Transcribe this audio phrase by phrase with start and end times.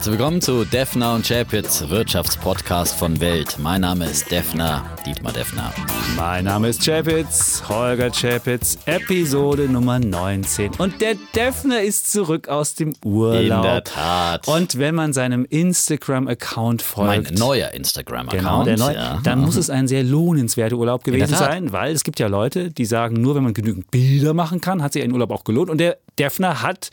[0.00, 3.56] Herzlich willkommen zu Defner und Chapitz, Wirtschaftspodcast von Welt.
[3.58, 5.74] Mein Name ist Defner, Dietmar Defner.
[6.16, 10.70] Mein Name ist Chapitz, Holger Chapitz, Episode Nummer 19.
[10.78, 13.42] Und der Defner ist zurück aus dem Urlaub.
[13.42, 14.48] In der Tat.
[14.48, 17.32] Und wenn man seinem Instagram-Account folgt.
[17.32, 18.40] Mein neuer Instagram-Account.
[18.40, 19.20] Genau, der neue, ja.
[19.22, 22.86] dann muss es ein sehr lohnenswerter Urlaub gewesen sein, weil es gibt ja Leute, die
[22.86, 25.68] sagen, nur wenn man genügend Bilder machen kann, hat sich ein Urlaub auch gelohnt.
[25.68, 26.88] Und der Defner hat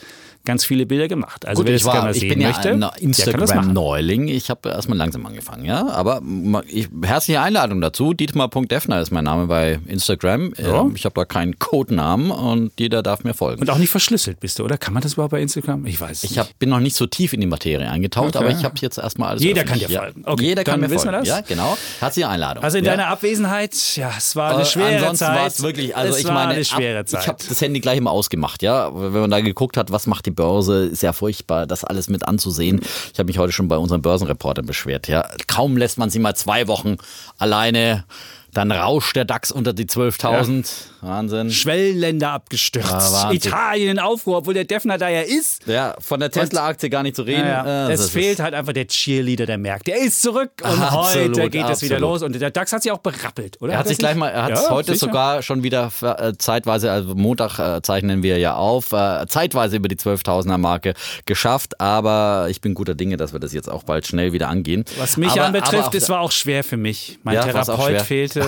[0.48, 1.46] ganz viele Bilder gemacht.
[1.46, 2.98] Also Gut, wer ich, das gerne war, mal ich sehen bin ja möchte, machen.
[3.00, 4.28] Instagram-Neuling.
[4.28, 5.88] Ich habe erstmal langsam angefangen, ja.
[5.90, 6.22] Aber
[6.68, 8.14] ich, herzliche Einladung dazu.
[8.14, 10.54] Dietmar.defner ist mein Name bei Instagram.
[10.58, 10.82] Ja.
[10.82, 13.62] Ähm, Ich habe da keinen Codenamen und jeder darf mir folgen.
[13.62, 14.78] Und auch nicht verschlüsselt bist du, oder?
[14.78, 15.86] Kann man das überhaupt bei Instagram?
[15.86, 18.46] Ich weiß Ich hab, bin noch nicht so tief in die Materie eingetaucht, Okay.
[18.46, 19.44] aber ich habe jetzt erstmal alles.
[19.44, 19.82] Jeder öffentlich.
[19.84, 20.02] kann dir ja.
[20.02, 20.24] folgen.
[20.26, 21.14] Okay, Jeder kann mir wissen folgen.
[21.14, 21.28] wir das.
[21.28, 21.78] Ja, genau.
[22.00, 22.64] Herzliche Einladung.
[22.64, 22.92] Also in ja.
[22.92, 25.36] deiner Abwesenheit, ja, es war eine Äh, schwere Ansonsten Zeit.
[25.38, 27.22] war es wirklich, also es ich meine, eine schwere Zeit.
[27.24, 28.90] ich habe das Handy gleich immer ausgemacht, ja.
[28.94, 32.26] Wenn man da geguckt hat, was macht die Börse, ist ja furchtbar, das alles mit
[32.26, 32.80] anzusehen.
[33.12, 35.30] Ich habe mich heute schon bei unseren Börsenreportern beschwert, ja.
[35.48, 36.96] Kaum lässt man sie mal zwei Wochen
[37.38, 38.06] alleine,
[38.58, 40.66] dann rauscht der DAX unter die 12.000.
[41.02, 41.52] Wahnsinn.
[41.52, 42.90] Schwellenländer abgestürzt.
[42.90, 43.38] Ja, Wahnsinn.
[43.38, 45.68] Italien in Aufruhr, obwohl der Defner da ja ist.
[45.68, 47.48] Ja, von der Tesla-Aktie gar nicht zu reden.
[47.48, 49.92] Ja, Äh, es fehlt halt einfach der Cheerleader der Märkte.
[49.92, 52.24] Er ist zurück und Absolut, heute geht es wieder los.
[52.24, 53.74] Und der DAX hat sich auch berappelt, oder?
[53.74, 55.06] Er hat er sich gleich mal, er hat es heute sicher.
[55.06, 59.88] sogar schon wieder äh, zeitweise, also Montag äh, zeichnen wir ja auf, äh, zeitweise über
[59.88, 60.96] die 12.000er Marke
[61.28, 64.84] geschafft, aber ich bin guter Dinge, dass wir das jetzt auch bald schnell wieder angehen.
[64.98, 67.20] Was mich aber, anbetrifft, es war auch schwer für mich.
[67.24, 68.47] Mein Ja, Therapeut schwer?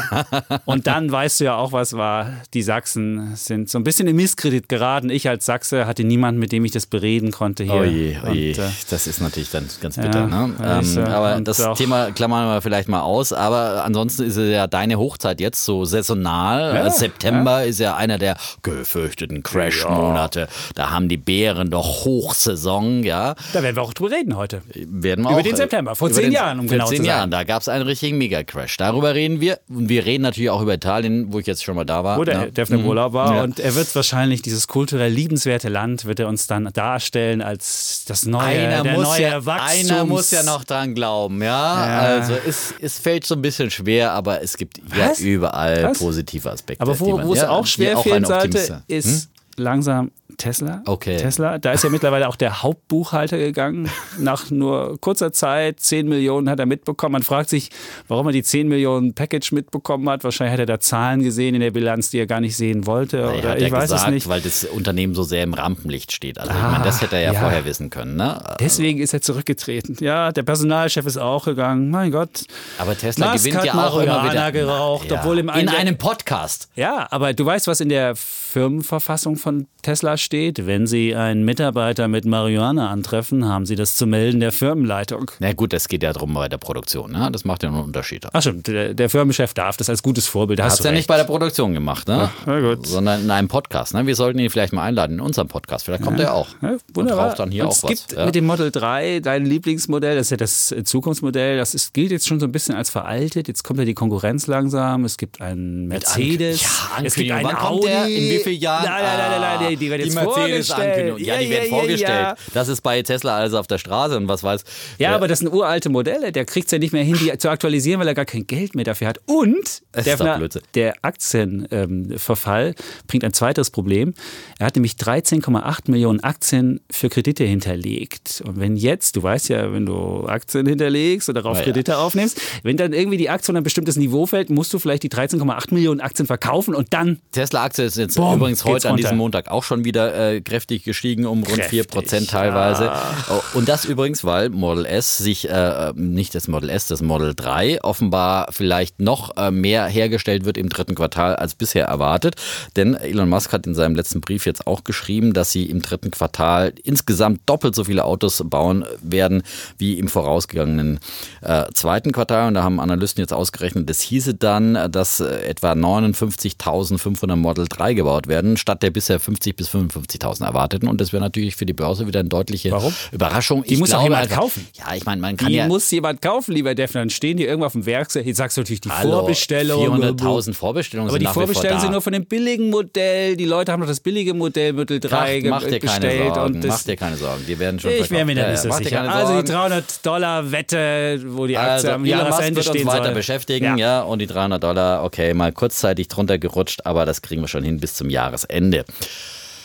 [0.66, 2.34] Und dann weißt du ja auch, was war.
[2.54, 5.10] Die Sachsen sind so ein bisschen in Misskredit geraten.
[5.10, 7.74] Ich als Sachse hatte niemanden, mit dem ich das bereden konnte hier.
[7.74, 8.50] Oh je, oh je.
[8.50, 10.28] Und, äh, das ist natürlich dann ganz bitter.
[10.30, 10.54] ja, ne?
[10.64, 13.34] ähm, äh, aber und das Thema klammern wir vielleicht mal aus.
[13.34, 16.76] Aber ansonsten ist es ja deine Hochzeit jetzt so saisonal.
[16.76, 20.48] Ja, Äh, September ist ja einer der gefürchteten Crash-Monate.
[20.76, 23.36] Da haben die Bären doch Hochsaison, ja.
[23.54, 24.62] da werden wir auch drüber reden heute.
[24.74, 27.04] werden wir Über auch, den äh, September, vor zehn Jahren, um vor genau zehn zu
[27.04, 27.10] sein.
[27.10, 28.78] Jahren, da gab es einen richtigen Mega-Crash.
[28.78, 29.60] Darüber reden wir.
[29.80, 32.18] Und wir reden natürlich auch über Italien, wo ich jetzt schon mal da war.
[32.18, 32.52] wo der ne?
[32.52, 33.38] Defner im Urlaub war.
[33.38, 33.44] Ja.
[33.44, 38.26] Und er wird wahrscheinlich dieses kulturell liebenswerte Land, wird er uns dann darstellen als das
[38.26, 39.90] neue, Einer der muss, neue ja, Wachstums...
[39.92, 41.48] einer muss ja noch dran glauben, ja.
[41.48, 42.00] Ja.
[42.20, 45.20] Also es, es fällt so ein bisschen schwer, aber es gibt ja Was?
[45.22, 45.98] überall Was?
[45.98, 46.82] positive Aspekte.
[46.82, 49.30] Aber die wo, man- wo es ja, auch schwer fehlen einen sollte, ist
[49.60, 50.84] langsam Tesla.
[50.86, 51.18] Okay.
[51.18, 53.90] Tesla, da ist ja mittlerweile auch der Hauptbuchhalter gegangen.
[54.20, 57.12] Nach nur kurzer Zeit, 10 Millionen hat er mitbekommen.
[57.14, 57.70] Man fragt sich,
[58.08, 60.24] warum er die 10 Millionen Package mitbekommen hat.
[60.24, 63.18] Wahrscheinlich hat er da Zahlen gesehen in der Bilanz, die er gar nicht sehen wollte.
[63.18, 64.30] Er Oder hat ich weiß gesagt, es nicht.
[64.30, 66.40] weil das Unternehmen so sehr im Rampenlicht steht.
[66.40, 67.40] Also ich Ah, meine, das hätte er ja, ja.
[67.42, 68.16] vorher wissen können.
[68.16, 68.42] Ne?
[68.62, 69.98] Deswegen ist er zurückgetreten.
[70.00, 71.90] Ja, der Personalchef ist auch gegangen.
[71.90, 72.46] Mein Gott.
[72.78, 74.52] Aber Tesla Musk gewinnt hat ja auch immer wieder.
[74.54, 75.20] geraucht, Ja.
[75.20, 76.70] obwohl im in einem Podcast.
[76.76, 79.49] Ja, aber du weißt, was in der Firmenverfassung von
[79.82, 80.66] Tesla steht?
[80.68, 85.32] Wenn Sie einen Mitarbeiter mit Marihuana antreffen, haben Sie das zu melden der Firmenleitung.
[85.40, 87.12] Na gut, das geht ja drum bei der Produktion.
[87.14, 87.30] Ne?
[87.32, 88.26] Das macht ja nur einen Unterschied.
[88.34, 90.60] Ach stimmt, der, der Firmenchef darf das als gutes Vorbild.
[90.60, 91.00] Da Hast hast du ja recht.
[91.00, 92.30] nicht bei der Produktion gemacht, ne?
[92.46, 92.86] na gut.
[92.86, 93.94] Sondern in einem Podcast.
[93.94, 94.06] Ne?
[94.06, 95.86] Wir sollten ihn vielleicht mal einladen in unserem Podcast.
[95.86, 96.50] Vielleicht kommt er auch.
[96.62, 97.30] Ja, Und wunderbar.
[97.30, 97.90] raucht dann hier Und auch es was.
[97.90, 98.26] gibt ja?
[98.26, 102.28] mit dem Model 3 dein Lieblingsmodell, das ist ja das Zukunftsmodell, das ist, gilt jetzt
[102.28, 103.48] schon so ein bisschen als veraltet.
[103.48, 105.06] Jetzt kommt ja die Konkurrenz langsam.
[105.06, 107.88] Es gibt einen Mercedes, Ja, es gibt einen Wann Audi.
[107.88, 108.06] der?
[108.08, 108.84] In wie vielen Jahren?
[108.86, 111.20] Nein, nein, nein, nein, nein, die, die werden jetzt vorgestellt.
[111.20, 112.38] Ja, die werden vorgestellt.
[112.54, 114.64] Das ist bei Tesla alles auf der Straße und was weiß.
[114.98, 116.32] Ja, aber das sind uralte Modelle.
[116.32, 118.76] Der kriegt es ja nicht mehr hin, die zu aktualisieren, weil er gar kein Geld
[118.76, 119.20] mehr dafür hat.
[119.26, 122.76] Und der, der Aktienverfall
[123.08, 124.14] bringt ein zweites Problem.
[124.60, 128.44] Er hat nämlich 13,8 Millionen Aktien für Kredite hinterlegt.
[128.46, 131.64] Und wenn jetzt, du weißt ja, wenn du Aktien hinterlegst oder darauf ja.
[131.64, 135.04] Kredite aufnimmst, wenn dann irgendwie die Aktie unter ein bestimmtes Niveau fällt, musst du vielleicht
[135.04, 139.20] die 13,8 Millionen Aktien verkaufen und dann Tesla-Aktie ist jetzt Boom, übrigens heute an diesem
[139.20, 139.29] runter.
[139.30, 142.92] Montag auch schon wieder äh, kräftig gestiegen, um rund Kräftig, 4% teilweise.
[143.30, 147.36] Oh, Und das übrigens, weil Model S sich, äh, nicht das Model S, das Model
[147.36, 152.36] 3 offenbar vielleicht noch äh, mehr hergestellt wird im dritten Quartal als bisher erwartet.
[152.76, 156.10] Denn Elon Musk hat in seinem letzten Brief jetzt auch geschrieben, dass sie im dritten
[156.10, 159.44] Quartal insgesamt doppelt so viele Autos bauen werden
[159.78, 161.00] wie im vorausgegangenen
[161.42, 162.48] äh, zweiten Quartal.
[162.48, 167.68] Und da haben Analysten jetzt ausgerechnet, das hieße dann, äh, dass äh, etwa 59.500 Model
[167.70, 170.88] 3 gebaut werden, statt der bisher 50.000 bis 55.000 erwarteten.
[170.88, 172.94] Und das wäre natürlich für die Börse wieder eine deutliche Warum?
[173.12, 173.64] Überraschung.
[173.64, 174.68] Die muss doch jemand kaufen.
[174.74, 175.68] Ja, ich meine, man kann die ja...
[175.68, 177.02] muss jemand kaufen, lieber Defner.
[177.02, 178.14] Dann stehen die irgendwo auf dem Werk.
[178.14, 179.86] Jetzt sagst du natürlich die Hallo, Vorbestellung.
[180.02, 183.36] 400.000 Vorbestellungen Aber sind die Vorbestellungen sind nur von dem billigen Modell.
[183.36, 186.34] Die Leute haben doch das billige Modell Model 3 Mach, mach dir keine.
[186.34, 187.44] Sorgen, mach dir keine Sorgen.
[187.48, 189.02] Die werden schon ich wäre mir da nicht so sicher.
[189.10, 189.70] Also die Sorgen.
[189.70, 193.14] 300 Dollar Wette, wo die Aktie Also am Jahresende stehen weiter soll.
[193.14, 193.76] beschäftigen, Ja.
[193.78, 194.02] ja.
[194.02, 197.80] und die 300 Dollar, okay, mal kurzzeitig drunter gerutscht, aber das kriegen wir schon hin
[197.80, 198.86] bis zum Jahresende.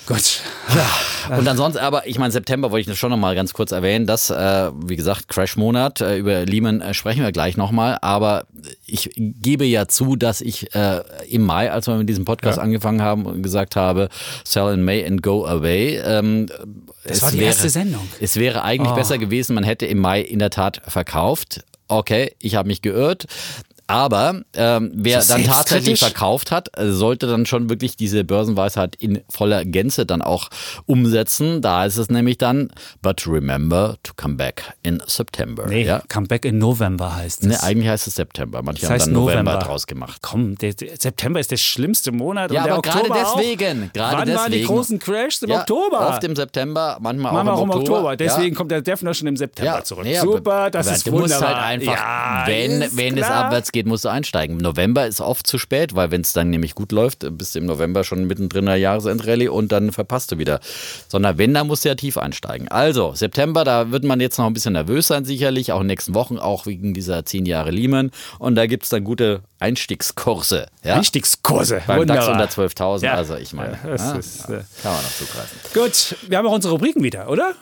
[0.06, 0.40] Gut.
[1.28, 1.38] Ja.
[1.38, 4.28] Und ansonsten, aber ich meine, September wollte ich das schon nochmal ganz kurz erwähnen, dass,
[4.28, 8.44] äh, wie gesagt, Crash-Monat, äh, über Lehman äh, sprechen wir gleich nochmal, aber
[8.84, 11.00] ich gebe ja zu, dass ich äh,
[11.30, 12.62] im Mai, als wir mit diesem Podcast Ja.
[12.64, 14.10] angefangen haben, gesagt habe,
[14.44, 15.96] sell in May and go away.
[16.04, 16.48] Ähm,
[17.04, 18.06] Das es war die wäre, erste Sendung.
[18.20, 18.96] Es wäre eigentlich Oh.
[18.96, 21.64] besser gewesen, man hätte im Mai in der Tat verkauft.
[21.88, 23.24] Okay, ich habe mich geirrt.
[23.86, 29.22] Aber ähm, wer dann tatsächlich verkauft hat, äh, sollte dann schon wirklich diese Börsenweisheit in
[29.28, 30.48] voller Gänze dann auch
[30.86, 31.60] umsetzen.
[31.60, 32.70] Da ist es nämlich dann,
[33.02, 35.66] but remember to come back in September.
[35.66, 36.02] Nee, Ja?
[36.08, 37.48] Comeback in November heißt es.
[37.48, 38.62] Ne, eigentlich heißt es September.
[38.62, 39.66] Manche Das haben heißt dann November, November.
[39.66, 40.18] draus gemacht.
[40.22, 43.36] Komm, der, der September ist der schlimmste Monat Ja, und der aber gerade Oktober auch.
[43.36, 44.66] deswegen, gerade Wann waren die deswegen.
[44.66, 46.08] großen Crashs im Ja, Oktober?
[46.08, 48.10] Oft im September, manchmal, Manchmal auch im Oktober.
[48.10, 48.16] Ja.
[48.16, 50.04] Deswegen kommt der Defner schon im September Ja, zurück.
[50.04, 51.38] nee, Super, das ist du wunderbar.
[51.38, 54.56] musst halt einfach, ja, wenn, wenn es abwärts geht, musst du einsteigen.
[54.56, 57.58] Im November ist oft zu spät, weil wenn es dann nämlich gut läuft, bist du
[57.58, 60.60] im November schon mittendrin in der Jahresendrallye und dann verpasst du wieder.
[61.08, 62.68] Sondern wenn, dann musst du ja tief einsteigen.
[62.68, 65.88] Also, September, da wird man jetzt noch ein bisschen nervös sein, sicherlich, auch in den
[65.88, 68.10] nächsten Wochen, auch wegen dieser 10 Jahre Lehman.
[68.38, 70.66] Und da gibt es dann gute Einstiegskurse.
[70.82, 70.94] Ja?
[70.94, 71.82] Einstiegskurse.
[71.86, 72.32] Beim DAX Wunderbar.
[72.32, 73.14] unter 12.000, Ja.
[73.14, 75.58] also ich meine, Ja, das ja, ist, äh, kann man noch zugreifen.
[75.74, 77.52] Gut, wir haben auch unsere Rubriken wieder, oder?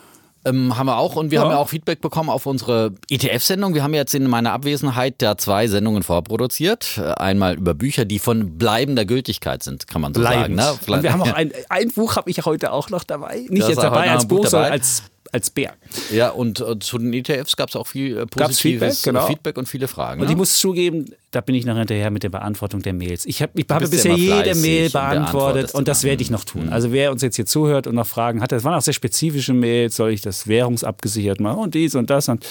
[0.44, 1.44] Ähm, haben wir auch und wir Ja.
[1.44, 3.74] haben ja auch Feedback bekommen auf unsere ETF-Sendung.
[3.74, 6.98] Wir haben jetzt in meiner Abwesenheit da zwei Sendungen vorproduziert.
[6.98, 10.56] Äh, Einmal über Bücher, die von bleibender Gültigkeit sind, kann man so sagen.
[10.56, 10.72] Ne?
[10.88, 13.36] Und wir haben auch ein, ein Buch habe ich heute auch noch dabei.
[13.48, 14.72] Nicht Da ist jetzt dabei als Buch Buch, sondern dabei.
[14.80, 15.02] als,
[15.32, 15.72] als Bär.
[16.12, 19.26] Ja, und äh, zu den ETFs gab es auch viel äh, positives Feedback, genau.
[19.26, 20.20] Feedback und viele Fragen.
[20.20, 20.32] Und ne?
[20.32, 23.24] ich muss zugeben, da bin ich noch hinterher mit der Beantwortung der Mails.
[23.24, 26.68] Ich, hab, ich habe ja bisher jede Mail beantwortet und das werde ich noch tun.
[26.68, 29.54] Also wer uns jetzt hier zuhört und noch Fragen hat, das waren auch sehr spezifische
[29.54, 32.46] Mails, soll ich das währungsabgesichert machen und dies und das und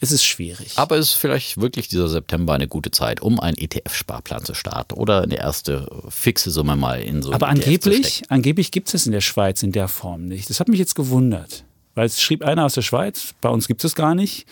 [0.00, 0.72] es ist schwierig.
[0.76, 5.22] Aber ist vielleicht wirklich dieser September eine gute Zeit, um einen ETF-Sparplan zu starten oder
[5.22, 9.20] eine erste fixe Summe mal in so Aber zu angeblich, angeblich gibt es in der
[9.20, 10.50] Schweiz in der Form nicht.
[10.50, 11.64] Das hat mich jetzt gewundert.
[11.94, 14.46] Weil es schrieb einer aus der Schweiz, bei uns gibt es gar nicht.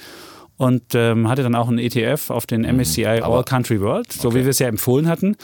[0.58, 4.42] Und ähm, hatte dann auch einen ETF auf den MSCI All Country World, so wie
[4.44, 5.36] wir es ja empfohlen hatten.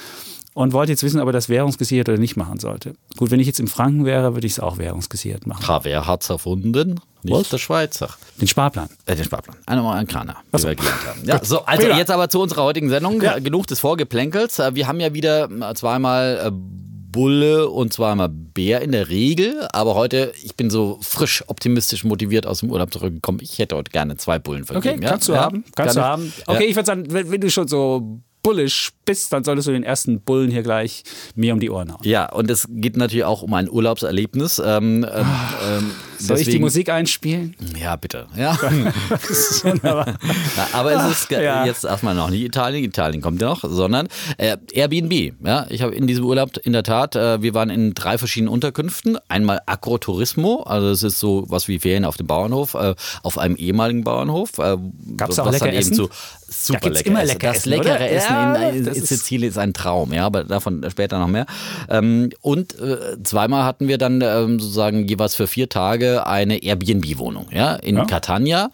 [0.54, 2.94] Und wollte jetzt wissen, ob er das währungsgesichert oder nicht machen sollte.
[3.16, 5.66] Gut, wenn ich jetzt im Franken wäre, würde ich es auch währungsgesichert machen.
[5.66, 7.00] Ha, wer hat's erfunden?
[7.22, 7.48] Nicht Was?
[7.48, 8.10] der Schweizer.
[8.40, 8.88] Den Sparplan.
[9.06, 9.56] Äh, den Sparplan.
[9.66, 10.68] Einer mal ein Kraner, so.
[10.68, 11.24] wir gelernt haben.
[11.24, 13.20] Ja, so, also jetzt aber zu unserer heutigen Sendung.
[13.20, 13.38] Ja.
[13.38, 14.58] Genug des Vorgeplänkels.
[14.58, 19.66] Äh, Wir haben ja wieder äh, zweimal äh, Bulle und zweimal Bär in der Regel.
[19.72, 23.38] Aber heute, ich bin so frisch optimistisch motiviert aus dem Urlaub zurückgekommen.
[23.42, 25.02] Ich hätte heute gerne zwei Bullen Okay, vergeben.
[25.02, 25.08] ja?
[25.10, 25.40] kannst du Ja?
[25.40, 25.64] haben.
[25.74, 26.32] Kannst Kann du haben.
[26.46, 29.82] Okay, ich würde sagen, wenn, wenn du schon so bullisch bist, dann solltest du den
[29.82, 31.02] ersten Bullen hier gleich
[31.34, 32.00] mir um die Ohren hauen.
[32.04, 34.62] Ja, und es geht natürlich auch um ein Urlaubserlebnis.
[34.64, 37.54] Ähm, ähm, Soll ich die deswegen- Musik einspielen?
[37.80, 38.26] Ja, bitte.
[38.36, 38.58] Ja.
[39.62, 40.14] Wunderbar.
[40.72, 41.64] Aber es ist Ja.
[41.64, 45.34] jetzt erstmal noch nicht Italien, Italien kommt ja noch, sondern äh, Airbnb.
[45.44, 48.52] Ja, ich habe in diesem Urlaub in der Tat, äh, wir waren in drei verschiedenen
[48.52, 49.18] Unterkünften.
[49.28, 53.56] Einmal Agrotourismo, also es ist so was wie Ferien auf dem Bauernhof, äh, auf einem
[53.56, 54.58] ehemaligen Bauernhof.
[54.58, 54.76] Äh,
[55.16, 55.94] Gab's auch was lecker Essen?
[55.94, 56.10] so
[56.48, 57.32] super gibt's lecker immer Essen.
[57.34, 58.10] lecker Das Essen, leckere oder?
[58.10, 61.18] Essen Ja, in, in, das in ist- Sizilien ist ein Traum, ja, aber davon später
[61.18, 61.46] noch mehr.
[61.88, 67.46] Ähm, und äh, zweimal hatten wir dann ähm, sozusagen jeweils für vier Tage eine Airbnb-Wohnung,
[67.52, 68.04] ja, in Ja.
[68.04, 68.70] Catania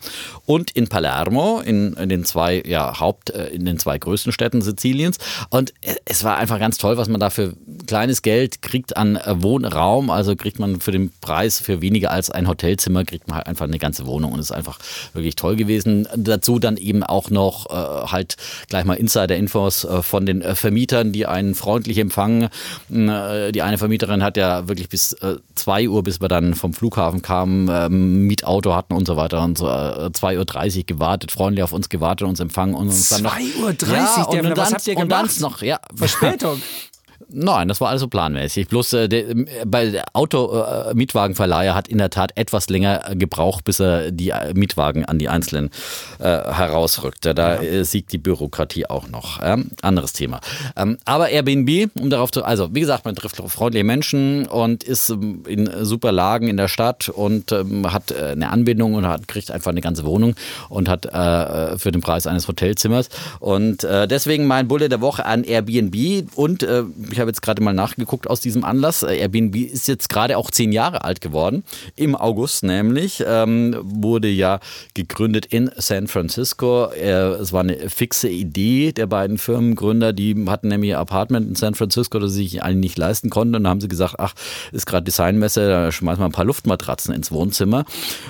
[0.47, 4.63] und in Palermo, in, in den zwei ja, Haupt, äh, in den zwei größten Städten
[4.63, 5.19] Siziliens.
[5.51, 7.55] Und äh, es war einfach ganz toll, was man da für
[7.87, 10.11] kleines Geld kriegt an äh, Wohnraum.
[10.11, 13.65] Also kriegt man für den Preis für weniger als ein Hotelzimmer, kriegt man halt einfach
[13.65, 14.79] eine ganze Wohnung und ist einfach
[15.13, 16.09] wirklich toll gewesen.
[16.17, 18.37] Dazu dann eben auch noch äh, halt
[18.69, 22.49] gleich mal Insider-Infos äh, von den äh, Vermietern, die einen freundlich empfangen.
[22.91, 26.75] Äh, die eine Vermieterin hat ja wirklich bis äh, 2 Uhr, bis wir dann vom
[26.75, 30.11] Flughafen kamen, ähm, Mietauto hatten und so weiter und so äh,
[30.43, 33.37] 2.30 Uhr gewartet, freundlich auf uns gewartet, uns empfangen und uns dann noch.
[33.37, 35.81] 2.30 Uhr, ja, und, Defner, und was dann, habt ihr und dann noch, ja.
[35.95, 36.63] Verspätung.
[37.29, 38.69] Nein, das war alles so planmäßig.
[38.69, 43.65] Bloß äh, der, äh, bei der Auto-Mietwagenverleiher hat in der Tat etwas länger äh, gebraucht,
[43.65, 45.71] bis er die äh, Mietwagen an die Einzelnen
[46.19, 47.35] äh, herausrückte.
[47.35, 49.43] Da äh, siegt die Bürokratie auch noch.
[49.43, 49.59] Ja?
[49.83, 50.41] Anderes Thema.
[50.77, 55.11] Ähm, aber Airbnb, um darauf zu, also wie gesagt, man trifft freundliche Menschen und ist
[55.11, 59.29] ähm, in super Lagen in der Stadt und ähm, hat äh, eine Anbindung und hat,
[59.29, 60.35] kriegt einfach eine ganze Wohnung
[60.69, 63.09] und hat äh, für den Preis eines Hotelzimmers.
[63.41, 67.63] Und äh, deswegen mein Bulle der Woche an Airbnb und äh, ich habe jetzt gerade
[67.63, 69.03] mal nachgeguckt aus diesem Anlass.
[69.03, 71.65] Äh, Airbnb ist jetzt gerade auch zehn Jahre alt geworden.
[71.97, 74.61] Im August nämlich ähm, wurde ja
[74.95, 76.87] gegründet in San Francisco.
[76.93, 80.13] Äh, es war eine fixe Idee der beiden Firmengründer.
[80.13, 83.55] Die hatten nämlich ihr Apartment in San Francisco, das sie sich eigentlich nicht leisten konnten.
[83.55, 84.35] Und dann haben sie gesagt, ach,
[84.73, 87.85] ist gerade Designmesse, da schmeißen wir ein paar Luftmatratzen ins Wohnzimmer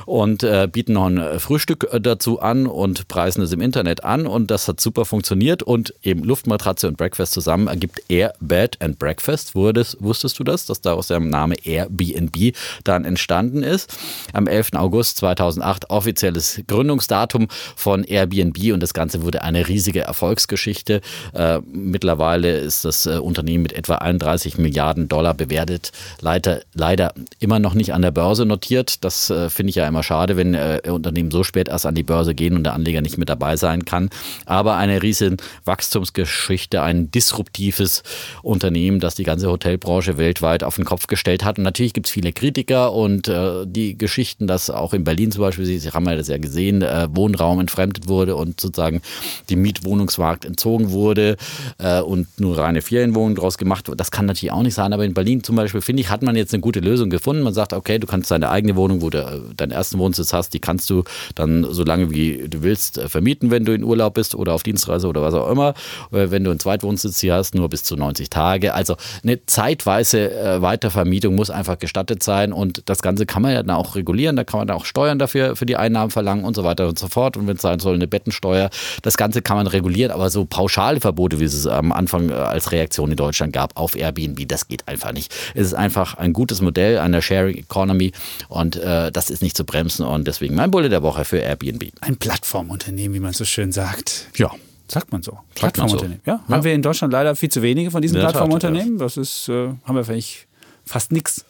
[0.06, 4.04] und äh, bieten noch ein äh, Frühstück äh, dazu an und preisen es im Internet
[4.04, 4.26] an.
[4.26, 5.62] Und das hat super funktioniert.
[5.62, 8.73] Und eben Luftmatratze und Breakfast zusammen ergibt Airbed.
[8.80, 9.54] And Breakfast.
[9.54, 12.54] Wurdest, wusstest du das, dass daraus der Name Airbnb
[12.84, 13.96] dann entstanden ist?
[14.32, 14.70] Am 11.
[14.74, 21.00] August 2008 offizielles Gründungsdatum von Airbnb und das Ganze wurde eine riesige Erfolgsgeschichte.
[21.32, 25.92] Äh, mittlerweile ist das äh, Unternehmen mit etwa 31 Milliarden Dollar bewertet.
[26.20, 29.04] Leider, leider immer noch nicht an der Börse notiert.
[29.04, 32.02] Das äh, finde ich ja immer schade, wenn äh, Unternehmen so spät erst an die
[32.02, 34.10] Börse gehen und der Anleger nicht mit dabei sein kann.
[34.46, 38.02] Aber eine riesen Wachstumsgeschichte, ein disruptives
[38.42, 38.63] Unternehmen,
[39.00, 41.58] das die ganze Hotelbranche weltweit auf den Kopf gestellt hat.
[41.58, 45.42] Und natürlich gibt es viele Kritiker und äh, die Geschichten, dass auch in Berlin zum
[45.42, 49.02] Beispiel, Sie haben ja das ja gesehen, äh, Wohnraum entfremdet wurde und sozusagen
[49.48, 51.36] die Mietwohnungsmarkt entzogen wurde
[51.78, 53.90] äh, und nur reine Ferienwohnungen daraus gemacht.
[53.96, 56.36] Das kann natürlich auch nicht sein, aber in Berlin zum Beispiel, finde ich, hat man
[56.36, 57.42] jetzt eine gute Lösung gefunden.
[57.42, 60.54] Man sagt, okay, du kannst deine eigene Wohnung, wo du äh, deinen ersten Wohnsitz hast,
[60.54, 61.04] die kannst du
[61.34, 64.62] dann so lange wie du willst äh, vermieten, wenn du in Urlaub bist oder auf
[64.62, 65.74] Dienstreise oder was auch immer.
[66.12, 68.53] Äh, wenn du einen Zweitwohnsitz hier hast, nur bis zu 90 Tage.
[68.62, 73.62] Also eine zeitweise äh, Weitervermietung muss einfach gestattet sein und das Ganze kann man ja
[73.62, 74.36] dann auch regulieren.
[74.36, 76.98] Da kann man dann auch Steuern dafür für die Einnahmen verlangen und so weiter und
[76.98, 77.36] so fort.
[77.36, 78.70] Und wenn es sein soll, eine Bettensteuer,
[79.02, 80.12] das Ganze kann man regulieren.
[80.12, 84.48] Aber so pauschale Verbote, wie es am Anfang als Reaktion in Deutschland gab auf Airbnb,
[84.48, 85.34] das geht einfach nicht.
[85.54, 88.12] Es ist einfach ein gutes Modell einer Sharing Economy
[88.48, 90.04] und äh, das ist nicht zu bremsen.
[90.04, 91.84] Und deswegen mein Bulle der Woche für Airbnb.
[92.00, 94.26] Ein Plattformunternehmen, wie man so schön sagt.
[94.36, 94.50] Ja.
[94.94, 95.32] Sagt man so.
[95.32, 95.60] Man so.
[95.60, 96.20] Plattformunternehmen.
[96.24, 96.54] Ja, Ja.
[96.54, 98.96] haben wir in Deutschland leider viel zu wenige von diesen Plattformunternehmen.
[98.98, 100.46] Das ist, äh, haben wir vielleicht
[100.86, 101.44] fast nichts.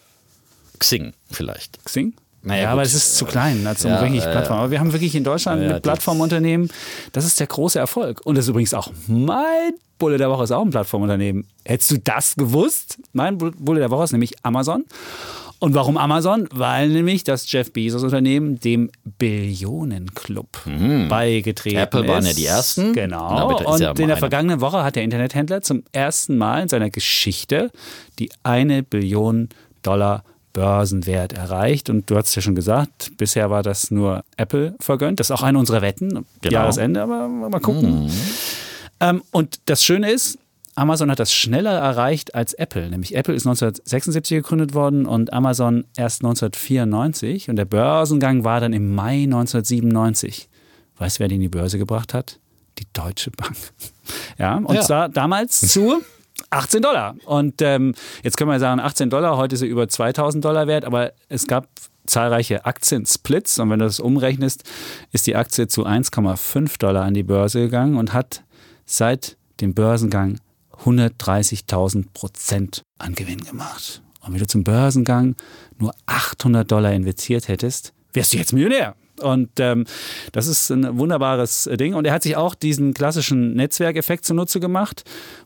[0.79, 1.85] Xing vielleicht.
[1.85, 2.15] Xing?
[2.43, 4.59] Naja, ja, aber es ist zu klein, als um Ja, wirklich Plattform.
[4.59, 6.71] Aber wir haben wirklich in Deutschland ja, mit Plattformunternehmen,
[7.13, 8.21] das ist der große Erfolg.
[8.25, 11.47] Und das ist übrigens auch mein Bulle der Woche ist auch ein Plattformunternehmen.
[11.65, 12.99] Hättest du das gewusst?
[13.13, 14.85] Mein Bulle der Woche ist nämlich Amazon.
[15.65, 16.47] Und warum Amazon?
[16.53, 20.49] Weil nämlich das Jeff Bezos Unternehmen dem Billionenclub
[21.09, 21.83] beigetreten Mhm.
[21.83, 22.09] Apple ist.
[22.09, 22.93] waren ja die ersten.
[22.93, 23.59] Genau.
[23.59, 26.69] Ist Und ja in der eine- vergangenen Woche hat der Internethändler zum ersten Mal in
[26.69, 27.71] seiner Geschichte
[28.19, 29.49] die eine Billion
[29.83, 31.91] Dollar Börsenwert erreicht.
[31.91, 35.19] Und du hast ja schon gesagt, bisher war das nur Apple vergönnt.
[35.19, 36.27] Das ist auch eine unserer Wetten.
[36.43, 36.53] Genau.
[36.53, 38.11] Jahresende, aber mal gucken.
[39.01, 40.39] Ähm, und das Schöne ist,
[40.77, 42.91] Amazon hat das schneller erreicht als Apple.
[42.91, 47.49] Nämlich Apple ist 1976 gegründet worden und Amazon erst 1994.
[47.49, 50.49] Und der Börsengang war dann im Mai 1997.
[50.99, 52.39] Weißt du, wer die in die Börse gebracht hat?
[52.79, 53.57] Die Deutsche Bank.
[54.39, 54.83] Ja, und Ja.
[54.83, 56.03] zwar damals zu
[56.51, 57.15] 18 Dollar.
[57.25, 60.85] Und ähm, jetzt können wir sagen, 18 Dollar, heute ist sie über 2000 Dollar wert,
[60.85, 61.69] aber es gab
[62.07, 64.65] zahlreiche Aktiensplits und wenn du das umrechnest,
[65.13, 68.43] ist die Aktie zu 1,5 Dollar an die Börse gegangen und hat
[68.85, 70.39] seit dem Börsengang
[70.85, 74.03] 130.000 Prozent an Gewinn gemacht.
[74.21, 75.37] Und wenn du zum Börsengang
[75.79, 78.97] nur 800 Dollar investiert hättest, wärst du jetzt Millionär.
[79.21, 79.87] Und ähm,
[80.33, 81.95] das ist ein wunderbares Ding.
[81.95, 85.05] Und er hat sich auch diesen klassischen Netzwerkeffekt zunutze gemacht,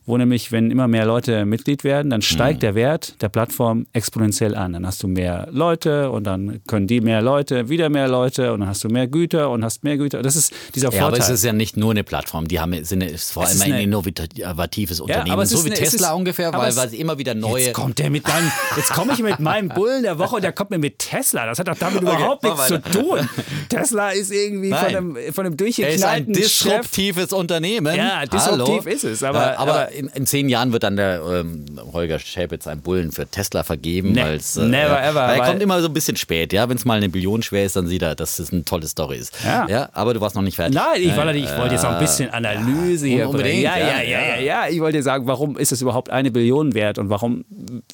[0.09, 4.55] wo nämlich, wenn immer mehr Leute Mitglied werden, dann steigt der Wert der Plattform exponentiell
[4.57, 4.73] an.
[4.73, 8.61] Dann hast du mehr Leute und dann können die mehr Leute, wieder mehr Leute und
[8.61, 10.23] dann hast du mehr Güter und hast mehr Güter.
[10.23, 11.21] Das ist dieser Ja, aber Vorteil.
[11.21, 13.81] es ist ja nicht nur eine Plattform, die haben sind ist vor Es allem ein
[13.83, 16.88] innovatives Unternehmen, aber es so wie eine- es Tesla ist- ungefähr, aber weil, es- weil
[16.88, 20.03] sie immer wieder neue Jetzt kommt der mit deinem, jetzt komme ich mit meinem Bullen
[20.03, 21.47] der Woche und der kommt mir mit Tesla.
[21.47, 23.29] Das hat doch damit überhaupt mach nichts zu tun.
[23.69, 24.97] Tesla ist irgendwie von Nein.
[24.97, 26.43] einem, von einem Er ist ein durchgeknallten Chef.
[26.43, 27.95] disruptives Unternehmen.
[27.95, 28.91] Ja, disruptiv Hallo.
[28.91, 32.67] ist es, aber- aber aber- in, in zehn Jahren wird dann der ähm, Holger Schäpitz
[32.67, 34.12] einen Bullen für Tesla vergeben.
[34.12, 36.69] Ne- weil's, never ever, Weil er weil- kommt immer so ein bisschen spät, ja.
[36.69, 39.17] Wenn es mal eine Billion schwer ist, dann sieht er, dass es eine tolle Story
[39.19, 39.35] ist.
[39.45, 39.88] Ja.
[39.93, 40.75] aber du warst noch nicht fertig.
[40.75, 43.62] Nein, ich, wollte, ich wollte jetzt auch ein bisschen Analyse hier unbedingt, bringen.
[43.64, 44.40] Ja, ja, ja, ja, ja, ja.
[44.64, 44.69] ja.
[44.69, 47.45] Ich wollte dir sagen, warum ist es überhaupt eine Billion wert und warum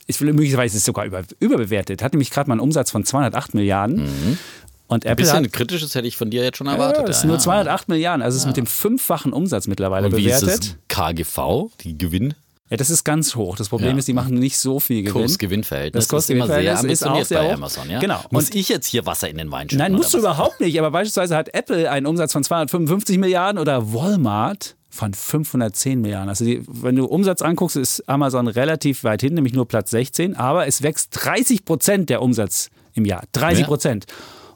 [0.06, 2.02] ist möglicherweise ist es sogar über, überbewertet.
[2.02, 4.38] Hat nämlich gerade mal einen Umsatz von 208 Milliarden.
[4.86, 7.08] Und Ein Apple bisschen hat, kritisches hätte ich von dir jetzt schon ja, erwartet.
[7.08, 7.42] das ist ja, nur ja.
[7.42, 8.22] 208 Milliarden.
[8.22, 10.76] Also es ist mit dem fünffachen Umsatz mittlerweile Und wie ist bewertet.
[10.88, 12.34] das KGV, die Gewinn?
[12.70, 13.56] Ja, das ist ganz hoch.
[13.56, 13.98] Das Problem Ja.
[13.98, 15.12] ist, die machen nicht so viel Gewinn.
[15.22, 17.54] Kurs-Gewinn-Verhältnis Das ist immer sehr ist auch sehr bei hoch.
[17.54, 17.88] Amazon.
[17.90, 17.98] Ja?
[17.98, 18.20] Genau.
[18.30, 19.78] Muss Und- ich jetzt hier Wasser in den Wein schütten?
[19.78, 20.78] Nein, musst du überhaupt nicht.
[20.78, 26.28] Aber beispielsweise hat Apple einen Umsatz von 255 Milliarden oder Walmart von 510 Milliarden.
[26.28, 30.34] Also die, wenn du Umsatz anguckst, ist Amazon relativ weit hin, nämlich nur Platz 16.
[30.36, 33.24] Aber es wächst 30 Prozent der Umsatz im Jahr.
[33.32, 34.06] 30 Prozent.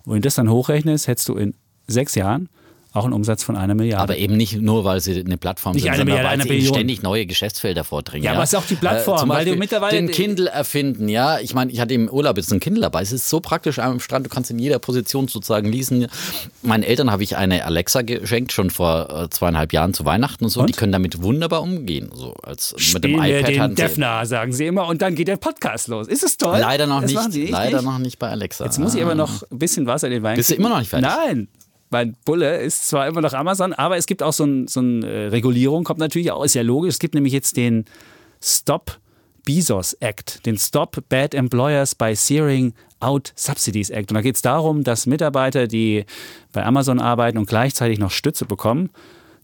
[0.08, 1.52] Und wenn du das dann hochrechnest, hättest du in
[1.86, 2.48] sechs Jahren
[2.98, 4.02] auch einen Umsatz von einer Milliarde.
[4.02, 6.66] Aber eben nicht nur, weil sie eine Plattform Nicht sind, eine sondern Milliarde, weil sie
[6.66, 8.24] ständig neue Geschäftsfelder vordringen.
[8.24, 11.38] Ja, aber es ist auch die Plattform, zum weil du mittlerweile- den Kindle erfinden, ja.
[11.40, 13.02] Ich meine, ich hatte im Urlaub jetzt einen Kindle dabei.
[13.02, 16.06] Es ist so praktisch am Strand, du kannst in jeder Position sozusagen lesen.
[16.62, 20.50] Meinen Eltern habe ich eine Alexa geschenkt, schon vor äh, zweieinhalb Jahren zu Weihnachten und
[20.50, 20.64] so.
[20.66, 22.10] Die können damit wunderbar umgehen.
[22.14, 24.86] So als mit dem iPad den Defner, sagen sie immer.
[24.88, 26.08] Und dann geht der Podcast los.
[26.08, 26.58] Ist es toll?
[26.60, 27.84] Leider noch das nicht, nicht, leider nicht?
[27.84, 28.64] noch nicht bei Alexa.
[28.64, 30.78] Jetzt muss ich aber noch ein bisschen Wasser in den Wein Bist du immer noch
[30.78, 31.08] nicht fertig?
[31.08, 31.48] Nein.
[31.90, 35.06] Mein Bulle ist zwar immer noch Amazon, aber es gibt auch so, ein, so eine
[35.06, 36.94] äh, Regulierung, kommt natürlich auch, ist ja logisch.
[36.94, 37.84] Es gibt nämlich jetzt den
[38.42, 38.98] Stop
[39.44, 44.10] BESOS Act, den Stop Bad Employers by Searing Out Subsidies Act.
[44.10, 46.04] Und da geht es darum, dass Mitarbeiter, die
[46.52, 48.90] bei Amazon arbeiten und gleichzeitig noch Stütze bekommen,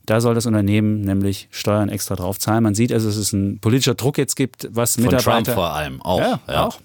[0.06, 2.62] da soll das Unternehmen nämlich Steuern extra drauf zahlen.
[2.62, 5.44] Man sieht also, dass es ein politischer Druck jetzt gibt, was Von Mitarbeiter.
[5.44, 6.18] Trump vor allem auch.
[6.18, 6.66] Ja, ja.
[6.66, 6.78] auch.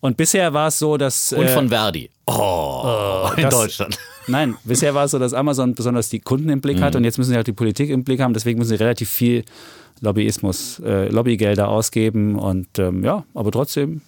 [0.00, 1.32] Und bisher war es so, dass.
[1.32, 2.10] Und äh, von Verdi.
[2.26, 3.98] Oh, in das- Deutschland.
[4.28, 6.82] Nein, bisher war es so, dass Amazon besonders die Kunden im Blick Mhm.
[6.82, 8.34] hat und jetzt müssen sie auch die Politik im Blick haben.
[8.34, 9.44] Deswegen müssen sie relativ viel
[10.00, 12.36] Lobbyismus, äh, Lobbygelder ausgeben.
[12.38, 14.00] Und ähm, ja, aber trotzdem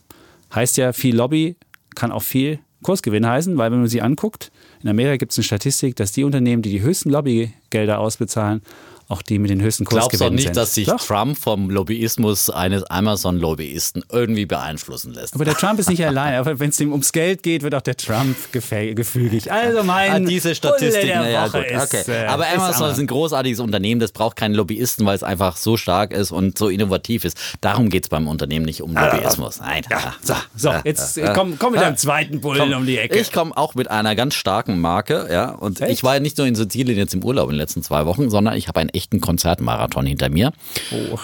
[0.55, 1.57] heißt ja viel Lobby,
[1.95, 4.51] kann auch viel Kursgewinn heißen, weil wenn man sie anguckt,
[4.83, 8.61] in Amerika gibt es eine Statistik, dass die Unternehmen, die die höchsten Lobbygelder ausbezahlen,
[9.09, 10.57] auch die mit den höchsten Glaubst du nicht, sind.
[10.57, 11.01] dass sich Doch.
[11.05, 15.35] Trump vom Lobbyismus eines Amazon-Lobbyisten irgendwie beeinflussen lässt?
[15.35, 16.35] Aber der Trump ist nicht allein.
[16.35, 19.51] Aber wenn es ihm ums Geld geht, wird auch der Trump gefügig.
[19.53, 22.25] Also mein Ah, diese Bulle Statistiken, der ja Woche gut, ist, okay.
[22.25, 25.77] äh, Aber Amazon ist ein großartiges Unternehmen, das braucht keinen Lobbyisten, weil es einfach so
[25.77, 27.37] stark ist und so innovativ ist.
[27.61, 29.61] Darum geht es beim Unternehmen nicht um Lobbyismus.
[29.61, 29.83] Nein.
[30.23, 33.19] So, so jetzt äh, komm, komm mit deinem zweiten Bullen um die Ecke.
[33.19, 35.51] Ich komme auch mit einer ganz starken Marke, ja.
[35.51, 35.93] Und Echt?
[35.93, 38.31] ich war ja nicht nur in Sizilien jetzt im Urlaub in den letzten zwei Wochen,
[38.31, 40.53] sondern ich habe einen echten Konzertmarathon hinter mir.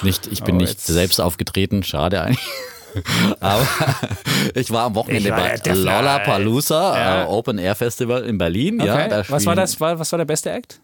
[0.02, 2.38] nicht, ich bin Oh, nicht selbst aufgetreten, schade eigentlich.
[3.40, 3.66] Aber
[4.54, 7.22] ich war am Wochenende war bei Lollapalooza, Ja.
[7.22, 8.80] äh, Open Air Festival in Berlin.
[8.80, 9.08] Ja, Okay.
[9.08, 10.80] da was, war das, was war der beste Act?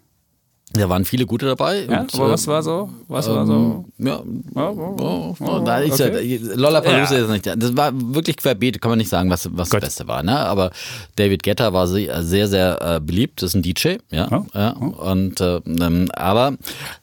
[0.78, 1.84] Da waren viele gute dabei.
[1.88, 2.88] Ja, und, aber äh, was war so?
[3.08, 3.84] Was war so?
[3.98, 4.22] Ja,
[4.54, 6.40] Ja, oh, oh, da ist ja, okay.
[6.54, 7.24] Lollapalooza Ja.
[7.24, 9.80] ist nicht, das war wirklich querbeet, kann man nicht sagen, was, was das.
[9.80, 10.22] Beste war.
[10.22, 10.38] Ne?
[10.38, 10.70] Aber
[11.16, 14.28] David Guetta war sehr, sehr, sehr äh, beliebt, das ist ein DJ, ja.
[14.30, 14.44] Oh.
[14.54, 16.54] ja und, äh, ähm, aber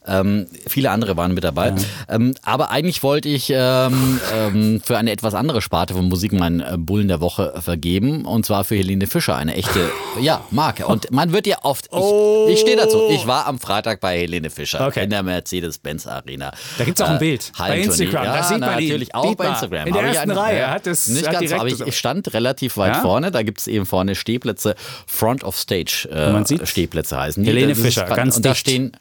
[0.06, 1.74] ähm, viele andere waren mit dabei.
[2.08, 6.60] Ähm, aber eigentlich wollte ich ähm, ähm, für eine etwas andere Sparte von Musik meinen
[6.60, 9.90] äh, Bullen der Woche vergeben und zwar für Helene Fischer, eine echte
[10.20, 10.86] ja, Marke.
[10.86, 14.50] Und man wird ja oft, ich, ich stehe dazu, ich war am Freitag bei Helene
[14.50, 15.04] Fischer Okay.
[15.04, 16.52] in der Mercedes-Benz Arena.
[16.78, 18.04] Da gibt's auch ein Äh, Bild bei Hallentournee.
[18.04, 18.24] Instagram.
[18.24, 18.84] Ja, Da sieht man ihn.
[18.88, 19.48] natürlich auch Sieht bei.
[19.48, 19.86] Instagram.
[19.86, 22.32] In der ersten einen- Reihe hat es- nicht hat ganz, direkt aber ich, ich stand
[22.34, 23.00] relativ weit Ja?
[23.02, 23.30] vorne.
[23.30, 24.74] Da gibt es eben vorne Stehplätze,
[25.06, 27.44] Front of Stage äh, Stehplätze heißen.
[27.44, 28.60] Helene Das Fischer, ganz Und da dicht.
[28.60, 28.96] stehen,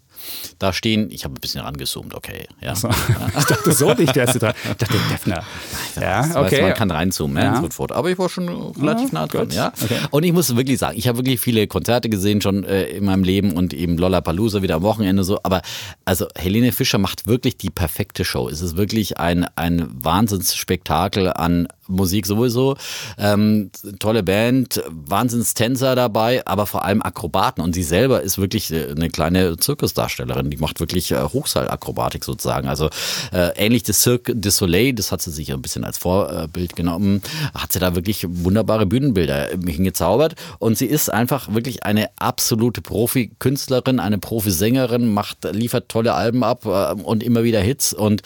[0.59, 2.47] da stehen, ich habe ein bisschen rangezoomt, okay.
[2.61, 2.73] Ja.
[3.37, 4.53] Ich dachte, so dicht wärst du dran.
[4.63, 5.43] Ich dachte, Defner.
[5.99, 6.61] Ja, okay.
[6.61, 7.55] man kann reinzoomen ja.
[7.55, 7.59] Ja.
[7.59, 7.79] ins.
[7.79, 9.47] Aber ich war schon relativ nah dran.
[9.47, 9.53] gut.
[9.53, 9.73] Ja.
[9.81, 9.99] Okay.
[10.11, 13.23] Und ich muss wirklich sagen, ich habe wirklich viele Konzerte gesehen schon äh, in meinem
[13.23, 15.39] Leben und eben Lollapalooza wieder am Wochenende so.
[15.43, 15.61] Aber
[16.05, 18.49] also Helene Fischer macht wirklich die perfekte Show.
[18.49, 22.75] Es ist wirklich ein, ein Wahnsinnsspektakel an Musik sowieso.
[23.17, 27.63] Ähm, tolle Band, Wahnsinnstänzer dabei, aber vor allem Akrobaten.
[27.63, 30.49] Und sie selber ist wirklich äh, eine kleine Zirkusdarstellerin.
[30.49, 32.67] Die macht wirklich äh, Hochseilakrobatik sozusagen.
[32.67, 32.89] Also
[33.31, 37.21] äh, ähnlich des Cirque du Soleil, das hat sie sich ein bisschen als Vorbild genommen,
[37.53, 40.35] hat sie da wirklich wunderbare Bühnenbilder hingezaubert.
[40.59, 46.65] Und sie ist einfach wirklich eine absolute Profikünstlerin, eine Profisängerin, macht, liefert tolle Alben ab
[46.65, 47.93] äh, und immer wieder Hits.
[47.93, 48.21] Und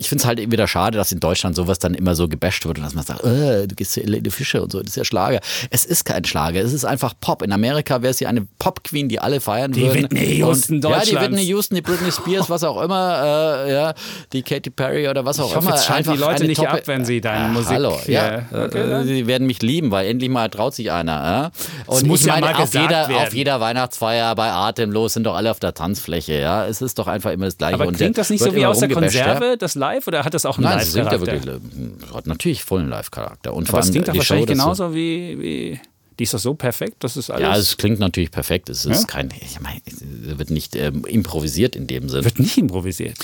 [0.00, 2.78] ich finde es halt wieder schade, dass in Deutschland sowas dann immer so gebasht wird
[2.78, 5.04] und dass man sagt, äh, du gehst zu Helene Fischer und so, das ist ja
[5.04, 5.40] Schlager.
[5.68, 7.42] Es ist kein Schlager, es ist einfach Pop.
[7.42, 10.04] In Amerika wäre sie eine Pop-Queen, die alle feiern Die würden.
[10.04, 11.28] Whitney Houston und, Ja, die Deutschlands.
[11.32, 13.94] Whitney Houston, die Britney Spears, was auch immer, äh, ja,
[14.32, 15.76] die Katy Perry oder was auch Ich hoffe, immer.
[15.76, 18.46] jetzt schalten die Einfach Leute nicht Top- ab, wenn sie deine Ja, Musik Hallo, ja.
[18.50, 19.04] hier- Okay, Äh.
[19.04, 21.12] Sie werden mich lieben, weil endlich mal traut sich einer.
[21.12, 21.50] Ja?
[21.84, 23.16] Und muss ich ja meine, mal auf, jeder, werden.
[23.16, 26.38] auf jeder Weihnachtsfeier bei Atemlos sind doch alle auf der Tanzfläche.
[26.40, 26.66] Ja?
[26.66, 27.74] Es ist doch einfach immer das Gleiche.
[27.74, 28.94] Aber klingt das nicht so wie aus der ja?
[28.94, 31.60] Konserve, das Live, oder hat das auch einen Nein, sie singt ja Live-Charakter?
[31.62, 33.52] wirklich, hat natürlich vollen Live-Charakter.
[33.54, 35.80] Und Aber allem klingt doch wahrscheinlich Show, das so- genauso wie, wie.
[36.18, 37.42] Die ist doch so perfekt, das ist alles.
[37.42, 38.68] Ja, es klingt natürlich perfekt.
[38.68, 39.06] Es ist Ja?
[39.06, 40.02] kein, ich meine, es
[40.38, 42.24] wird nicht ähm, improvisiert in dem Sinn.
[42.24, 43.16] wird nicht improvisiert.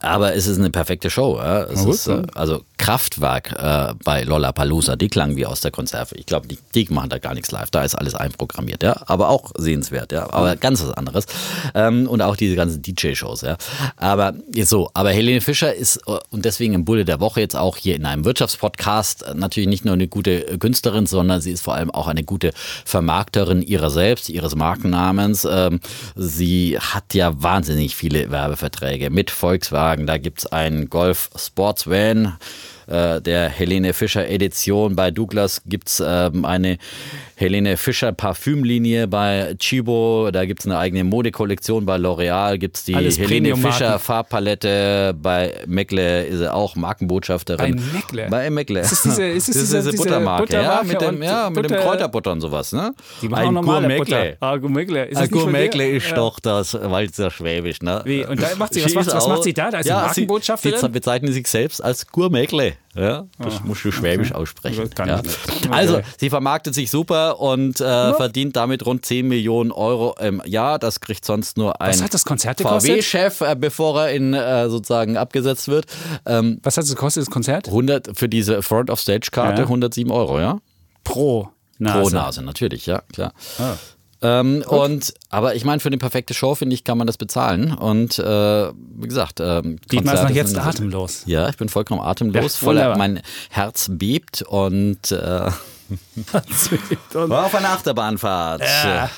[0.00, 1.38] Aber es ist eine perfekte Show.
[1.38, 1.64] Ja?
[1.64, 6.16] Gut, ist, äh, also Kraftwerk äh, bei Lollapalooza, die klangen wie aus der Konserve.
[6.16, 7.70] Ich glaube, die, die machen da gar nichts live.
[7.70, 9.00] Da ist alles einprogrammiert, ja.
[9.06, 10.28] Aber auch sehenswert, ja.
[10.32, 11.26] Aber ganz was anderes.
[11.76, 13.56] Ähm, und auch diese ganzen DJ-Shows, ja.
[13.96, 17.54] Aber jetzt so, aber Helene Fischer ist äh, und deswegen im Bulle der Woche jetzt
[17.54, 21.52] auch hier in einem Wirtschaftspodcast äh, natürlich nicht nur eine gute äh, Künstlerin, sondern sie
[21.52, 22.50] ist vor allem auch eine gute
[22.84, 25.46] Vermarkterin ihrer selbst, ihres Markennamens.
[25.48, 25.78] Ähm,
[26.16, 30.08] sie hat ja wahnsinnig viele Werbeverträge mit Volkswagen.
[30.08, 32.38] Da gibt es einen Golf Sports Van
[32.86, 34.96] äh, der Helene Fischer Edition.
[34.96, 36.78] Bei Douglas gibt es ähm, eine
[37.42, 40.30] Helene Fischer Parfümlinie bei Chibo.
[40.32, 41.84] Da gibt es eine eigene Modekollektion.
[41.84, 43.56] Bei L'Oreal gibt es die Alles Helene.
[43.56, 45.12] Fischer Farbpalette.
[45.20, 47.76] Bei Meckle ist sie auch Markenbotschafterin.
[47.76, 48.26] Bei Meckle?
[48.30, 48.80] Bei Meckle.
[48.80, 51.56] Ist es diese- ist es diese- diese diese Buttermarke, ja, Buttermarke mit dem, ja, mit
[51.56, 52.72] dem Butter- Kräuterbutter und sowas.
[52.72, 52.94] Ne?
[53.20, 54.18] Die machen auch Ein normale Gourmetle.
[54.30, 54.36] Butter.
[54.40, 55.04] Ah, Gourmetle.
[55.06, 55.30] Ist?
[55.32, 56.14] Gourmetle ist Ja.
[56.14, 57.82] doch das Walzer Schwäbisch.
[57.82, 58.02] Ne?
[58.04, 58.24] Wie?
[58.24, 59.70] Und da macht sie- was macht- was auch- macht sie da?
[59.72, 60.76] Da ist sie ja, Markenbotschafterin?
[60.78, 62.74] Sie, sie bezeichnen sich selbst als Gourmetle.
[62.94, 64.80] Ja, das Ah, musst du schwäbisch aussprechen.
[64.82, 65.22] Das kann ja.
[65.70, 66.04] Also, Okay.
[66.18, 70.78] sie vermarktet sich super und äh, verdient damit rund 10 Millionen Euro im Jahr.
[70.78, 71.94] Das kriegt sonst nur ein?
[71.94, 75.86] VW-Chef, äh, bevor er in äh, sozusagen abgesetzt wird.
[76.26, 77.68] Ähm, Was hat es gekostet, das Konzert?
[77.68, 79.66] 100 für diese Front-of-Stage-Karte Ja.
[79.66, 80.58] 107 Euro, ja?
[81.04, 82.00] Pro Nase.
[82.00, 83.32] Pro Nase, natürlich, ja, klar.
[83.58, 83.74] Ah.
[84.22, 87.72] Ähm, und aber ich meine, für eine perfekte Show, finde ich, kann man das bezahlen.
[87.74, 88.22] Und äh,
[88.72, 91.22] wie gesagt, ähm, Dietmar ist noch jetzt sind- atemlos.
[91.26, 92.98] Ja, ich bin vollkommen atemlos, Ja, voller, wunderbar.
[92.98, 95.50] mein Herz bebt und äh,
[97.14, 98.62] Und, war auf einer Achterbahnfahrt.
[98.62, 99.10] ja.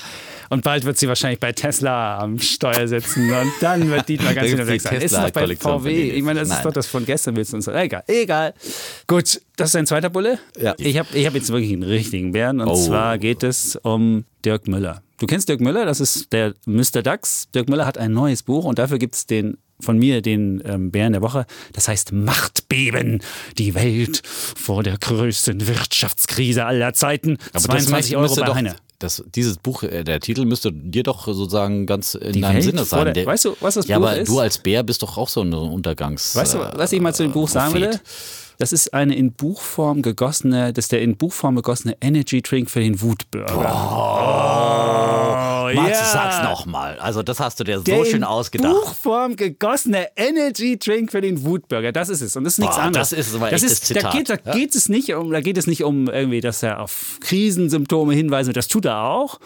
[0.54, 4.50] Und bald wird sie wahrscheinlich bei Tesla am Steuer sitzen und dann wird Dietmar ganz
[4.50, 5.00] gibt's weg sein.
[5.02, 6.10] Ist noch bei VW.
[6.12, 6.58] Ich meine, das Nein.
[6.58, 7.66] ist doch das von gestern willst du uns.
[7.66, 8.54] Egal, egal.
[9.08, 10.38] Gut, das ist ein zweiter Bulle.
[10.56, 10.74] Ja.
[10.78, 12.76] Ich habe ich hab jetzt wirklich einen richtigen Bären und Oh.
[12.76, 15.02] zwar geht es um Dirk Müller.
[15.18, 17.02] Du kennst Dirk Müller, das ist der Mr.
[17.02, 17.48] Dax.
[17.52, 20.92] Dirk Müller hat ein neues Buch und dafür gibt es den von mir den ähm,
[20.92, 21.46] Bären der Woche.
[21.72, 23.22] Das heißt Machtbeben,
[23.58, 27.38] die Welt vor der größten Wirtschaftskrise aller Zeiten.
[27.52, 28.76] Aber das 22 Euro bei doch, Heine.
[29.00, 32.64] Das, dieses Buch, äh, der Titel müsste dir doch sozusagen ganz in Die deinem Welt
[32.64, 33.12] Sinne sein.
[33.12, 34.28] der- weißt du, was das ja, Buch aber ist?
[34.28, 36.36] du als Bär bist doch auch so ein Untergangs.
[36.36, 37.94] Weißt du, äh, was ich mal zu dem Buch sagen Prophet.
[37.94, 38.00] will?
[38.58, 42.78] Das ist eine in Buchform gegossene, das ist der in Buchform gegossene Energy Drink für
[42.80, 43.50] den Wutbürger.
[45.72, 46.04] Max, ja.
[46.04, 46.98] sag's nochmal.
[46.98, 48.72] Also, das hast du dir Der so schön in ausgedacht.
[48.74, 51.92] Buchform gegossene Energy Drink für den Wutbürger.
[51.92, 52.36] Das ist es.
[52.36, 53.10] Und das ist nichts Boah, anderes.
[53.10, 54.12] das ist aber das ist, da Zitat.
[54.12, 57.18] geht, da geht es nicht um, da geht es nicht um irgendwie, dass er auf
[57.20, 58.54] Krisensymptome hinweist.
[58.54, 59.38] Das tut er auch.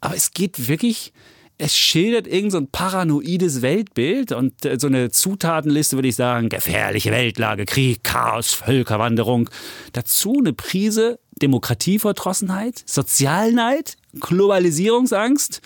[0.00, 1.12] Aber es geht wirklich,
[1.58, 6.48] es schildert irgend so ein paranoides Weltbild und äh, so eine Zutatenliste würde ich sagen,
[6.48, 9.48] gefährliche Weltlage, Krieg, Chaos, Völkerwanderung.
[9.92, 15.60] Dazu eine Prise Demokratieverdrossenheit, Sozialneid, Globalisierungsangst,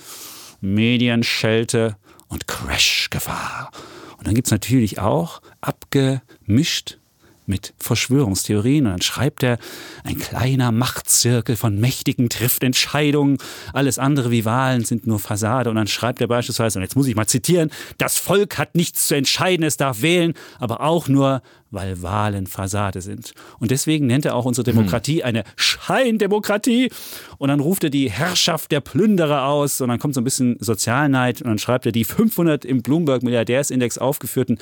[0.61, 1.97] Medienschelte
[2.29, 3.71] und Crashgefahr.
[4.19, 6.99] Und dann gibt es natürlich auch abgemischt
[7.47, 8.87] mit Verschwörungstheorien.
[8.87, 9.59] Und dann schreibt er,
[10.05, 13.39] ein kleiner Machtzirkel von Mächtigen trifft Entscheidungen.
[13.73, 15.71] Alles andere wie Wahlen sind nur Fassade.
[15.71, 19.07] Und dann schreibt er beispielsweise, und jetzt muss ich mal zitieren, das Volk hat nichts
[19.07, 21.43] zu entscheiden, es darf wählen, aber auch nur,
[21.77, 23.33] weil Wahlen Fassade sind.
[23.61, 26.91] Und deswegen nennt er auch unsere Demokratie eine Scheindemokratie.
[27.39, 29.81] Und dann ruft er die Herrschaft der Plünderer aus.
[29.81, 31.43] Und dann kommt so ein bisschen Sozialneid.
[31.43, 34.59] Und dann schreibt er, die 500 im Bloomberg-Milliardärsindex aufgeführten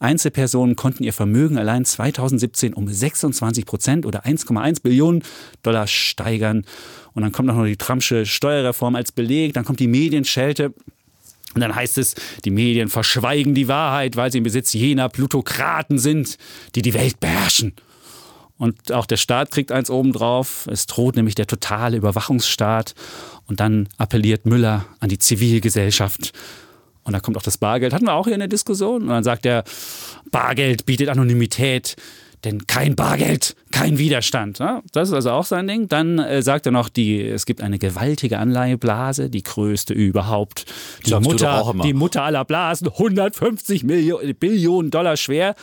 [0.00, 5.22] Einzelpersonen konnten ihr Vermögen allein 2017 um 26 Prozent oder 1,1 Billionen
[5.62, 6.64] Dollar steigern.
[7.14, 9.54] Und dann kommt noch die Trumpsche Steuerreform als Beleg.
[9.54, 10.74] Dann kommt die Medienschelte.
[11.54, 15.98] Und dann heißt es, die Medien verschweigen die Wahrheit, weil sie im Besitz jener Plutokraten
[15.98, 16.36] sind,
[16.74, 17.74] die die Welt beherrschen.
[18.58, 20.66] Und auch der Staat kriegt eins obendrauf.
[20.70, 22.94] Es droht nämlich der totale Überwachungsstaat.
[23.46, 26.32] Und dann appelliert Müller an die Zivilgesellschaft.
[27.04, 27.92] Und da kommt auch das Bargeld.
[27.92, 29.02] Hatten wir auch hier in der Diskussion.
[29.02, 29.64] Und dann sagt er,
[30.30, 31.96] Bargeld bietet Anonymität.
[32.44, 34.58] Denn kein Bargeld, kein Widerstand.
[34.58, 35.88] Ja, das ist also auch sein Ding.
[35.88, 40.66] Dann äh, sagt er noch, die, es gibt eine gewaltige Anleiheblase, die größte überhaupt.
[41.06, 45.54] Die, Mutter, die Mutter aller Blasen, 150 Millio Billionen Dollar schwer.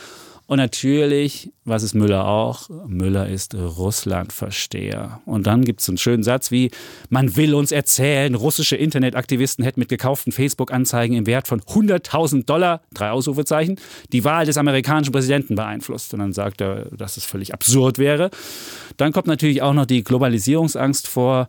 [0.46, 2.68] Und natürlich, was ist Müller auch?
[2.86, 5.22] Müller ist Russlandversteher.
[5.24, 6.70] Und dann gibt es einen schönen Satz wie,
[7.08, 12.82] man will uns erzählen, russische Internetaktivisten hätten mit gekauften Facebook-Anzeigen im Wert von 100.000 Dollar,
[12.92, 13.80] drei Ausrufezeichen,
[14.12, 16.12] die Wahl des amerikanischen Präsidenten beeinflusst.
[16.12, 18.30] Und dann sagt er, dass es völlig absurd wäre.
[18.98, 21.48] Dann kommt natürlich auch noch die Globalisierungsangst vor.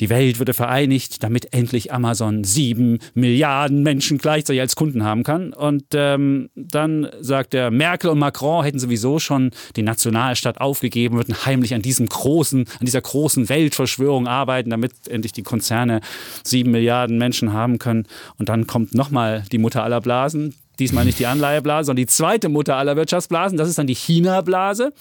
[0.00, 5.52] Die Welt würde vereinigt, damit endlich Amazon sieben Milliarden Menschen gleichzeitig als Kunden haben kann.
[5.52, 11.44] Und ähm, dann sagt er, Merkel und Macron hätten sowieso schon die Nationalstaat aufgegeben, würden
[11.44, 16.00] heimlich an diesem großen, an dieser großen Weltverschwörung arbeiten, damit endlich die Konzerne
[16.42, 18.06] sieben Milliarden Menschen haben können.
[18.38, 20.54] Und dann kommt nochmal die Mutter aller Blasen.
[20.78, 23.58] Diesmal nicht die Anleiheblase, sondern die zweite Mutter aller Wirtschaftsblasen.
[23.58, 24.94] Das ist dann die China-Blase.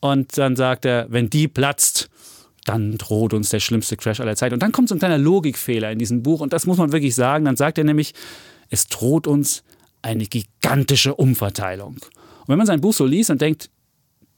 [0.00, 2.10] Und dann sagt er, wenn die platzt,
[2.64, 4.52] dann droht uns der schlimmste Crash aller Zeit.
[4.52, 6.40] Und dann kommt so ein kleiner Logikfehler in diesem Buch.
[6.40, 7.44] Und das muss man wirklich sagen.
[7.44, 8.14] Dann sagt er nämlich,
[8.70, 9.62] es droht uns
[10.02, 11.94] eine gigantische Umverteilung.
[11.94, 13.70] Und wenn man sein Buch so liest und denkt,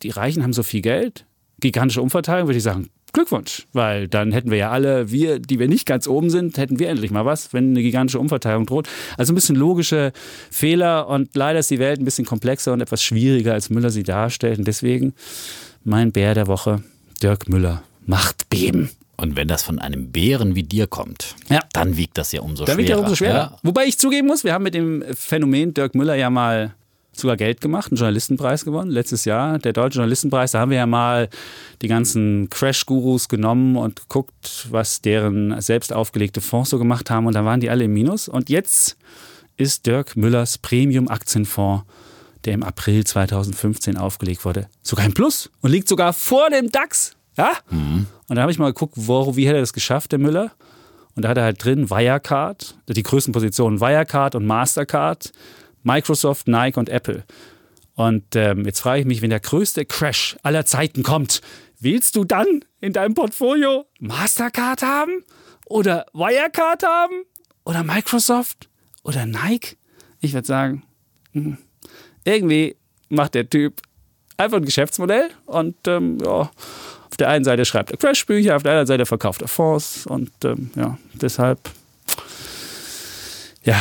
[0.03, 1.27] die Reichen haben so viel Geld,
[1.61, 5.69] gigantische Umverteilung, würde ich sagen, Glückwunsch, weil dann hätten wir ja alle, wir, die wir
[5.69, 8.89] nicht ganz oben sind, hätten wir endlich mal was, wenn eine gigantische Umverteilung droht.
[9.17, 10.13] Also ein bisschen logische
[10.51, 14.03] Fehler und leider ist die Welt ein bisschen komplexer und etwas schwieriger, als Müller sie
[14.03, 14.59] darstellt.
[14.59, 15.15] Und deswegen
[15.83, 16.83] mein Bär der Woche,
[17.23, 18.91] Dirk Müller, macht beben.
[19.19, 21.61] Und wenn das von einem Bären wie dir kommt, Ja.
[21.73, 22.89] dann wiegt das ja umso Da schwerer.
[22.89, 23.35] ja umso schwerer.
[23.35, 23.59] Ja?
[23.63, 26.75] Wobei ich zugeben muss, wir haben mit dem Phänomen Dirk Müller ja mal
[27.13, 30.51] sogar Geld gemacht, einen Journalistenpreis gewonnen, letztes Jahr, der Deutsche Journalistenpreis.
[30.53, 31.31] Da haben wir ja mal
[31.81, 37.27] die ganzen Crash-Gurus genommen und geguckt, was deren selbst aufgelegte Fonds so gemacht haben.
[37.27, 38.29] Und da waren die alle im Minus.
[38.29, 38.99] Und jetzt
[39.57, 41.85] ist Dirk Müllers Premium-Aktienfonds
[42.45, 47.17] der im April 2015 aufgelegt wurde, sogar ein Plus und liegt sogar vor dem DAX.
[47.37, 47.53] Ja?
[48.29, 50.53] Und da habe ich mal geguckt, wo, wie hat er das geschafft, der Müller?
[51.15, 55.33] Und da hat er halt drin Wirecard, die größten Positionen Wirecard und Mastercard,
[55.83, 57.25] Microsoft, Nike und Apple.
[57.95, 61.41] Und ähm, jetzt frage ich mich, wenn der größte Crash aller Zeiten kommt,
[61.81, 65.25] willst du dann in deinem Portfolio Mastercard haben?
[65.65, 67.25] Oder Wirecard haben?
[67.65, 68.69] Oder Microsoft?
[69.03, 69.77] Oder Nike?
[70.21, 70.83] Ich würde sagen,
[71.33, 71.57] hm,
[72.25, 72.77] irgendwie
[73.09, 73.81] macht der Typ
[74.37, 76.51] einfach ein Geschäftsmodell und ähm, ja,
[77.17, 80.31] auf der einen Seite schreibt er Crashbücher, auf der anderen Seite verkauft er Fonds und
[80.45, 81.59] ähm, ja, deshalb,
[83.65, 83.77] ja,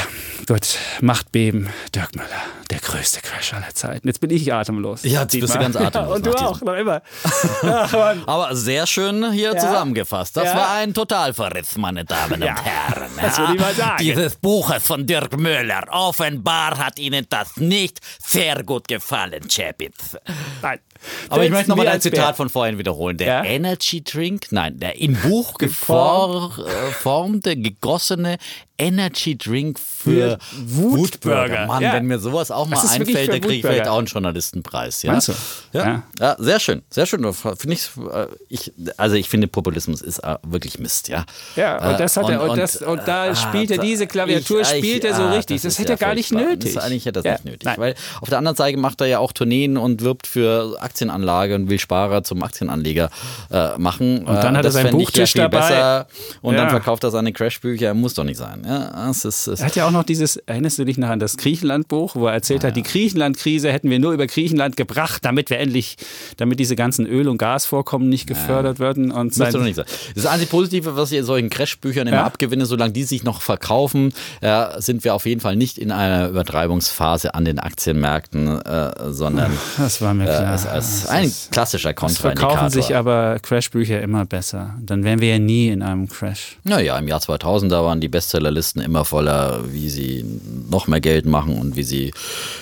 [0.47, 2.29] gut, Macht beben, Dirk Müller,
[2.71, 4.07] der größte Crash aller Zeiten.
[4.07, 5.03] Jetzt bin ich atemlos.
[5.03, 6.07] Ja, jetzt bist du ganz atemlos.
[6.09, 7.01] Ja, und du auch, noch immer.
[7.61, 7.93] Ach.
[8.25, 9.57] Aber sehr schön hier Ja.
[9.59, 10.37] zusammengefasst.
[10.37, 10.55] Das Ja.
[10.55, 13.09] war ein Totalverriss, meine Damen und Herren.
[13.21, 13.97] Das würde ich mal sagen.
[14.01, 15.83] Dieses Buches von Dirk Müller.
[15.91, 20.15] Offenbar hat Ihnen das nicht sehr gut gefallen, Chapitz.
[20.61, 20.79] Nein.
[21.29, 22.33] Aber ich möchte nochmal Wir ein als Zitat Bär.
[22.35, 23.17] von vorhin wiederholen.
[23.17, 23.43] Der Ja?
[23.43, 28.37] Energy Drink, nein, der im Buch geformte, gegossene
[28.77, 31.65] Energy Drink für Für Wutbürger.
[31.65, 31.93] Mann, Ja.
[31.93, 35.01] wenn mir sowas auch mal Das einfällt, dann kriege ich vielleicht auch einen Journalistenpreis.
[35.03, 35.13] Ja?
[35.13, 35.33] Meinst du?
[35.71, 36.03] Ja.
[36.19, 36.35] Ja.
[36.39, 37.21] Sehr schön, sehr schön.
[37.33, 41.25] Finde ich, äh, ich, also ich finde Populismus ist äh, wirklich Mist, ja.
[41.55, 44.07] Ja, und das hat er, Äh, und, das, und da äh, spielt er ah, diese
[44.07, 45.61] Klaviatur, ich- spielt ich- er so ah, richtig.
[45.61, 46.73] Das, ist hätte er gar nicht nötig.
[46.73, 47.63] Das, eigentlich hätte er das nicht nötig.
[47.65, 47.77] nein.
[47.77, 51.69] Weil auf der anderen Seite macht er ja auch Tourneen und wirbt für Aktienanlage und
[51.69, 53.09] will Sparer zum Aktienanleger
[53.51, 54.19] äh, machen.
[54.19, 55.59] Und dann Äh, hat er das seinen fänd ich Buchtisch ja dabei.
[55.67, 56.07] Besser.
[56.41, 56.69] Und dann Ja.
[56.69, 57.93] verkauft er seine Crashbücher.
[57.93, 58.63] Muss doch nicht sein.
[58.65, 61.19] Ja, es ist, es Er hat ja auch noch dieses, erinnerst du dich noch an
[61.19, 65.25] das Griechenland-Buch, wo er erzählt Ah, hat, die Griechenland-Krise hätten wir nur über Griechenland gebracht,
[65.25, 65.97] damit wir endlich,
[66.37, 69.11] damit diese ganzen Öl- und Gasvorkommen nicht gefördert würden.
[69.11, 69.85] Und Müsste doch sein, nicht sein.
[70.15, 74.13] Das einzige Positive, was ich in solchen Crashbüchern immer abgewinne, solange die sich noch verkaufen,
[74.41, 79.51] ja, sind wir auf jeden Fall nicht in einer Übertreibungsphase an den Aktienmärkten, äh, sondern
[79.77, 82.49] das war mir äh, als Das ein ist- klassischer es Kontraindikator.
[82.57, 84.75] verkaufen sich aber Crashbücher immer besser.
[84.81, 86.57] Dann wären wir ja nie in einem Crash.
[86.63, 90.25] Naja, im Jahr 2000, da waren die Bestsellerlisten immer voller, wie sie
[90.69, 92.13] noch mehr Geld machen und wie sie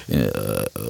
[0.07, 0.27] äh,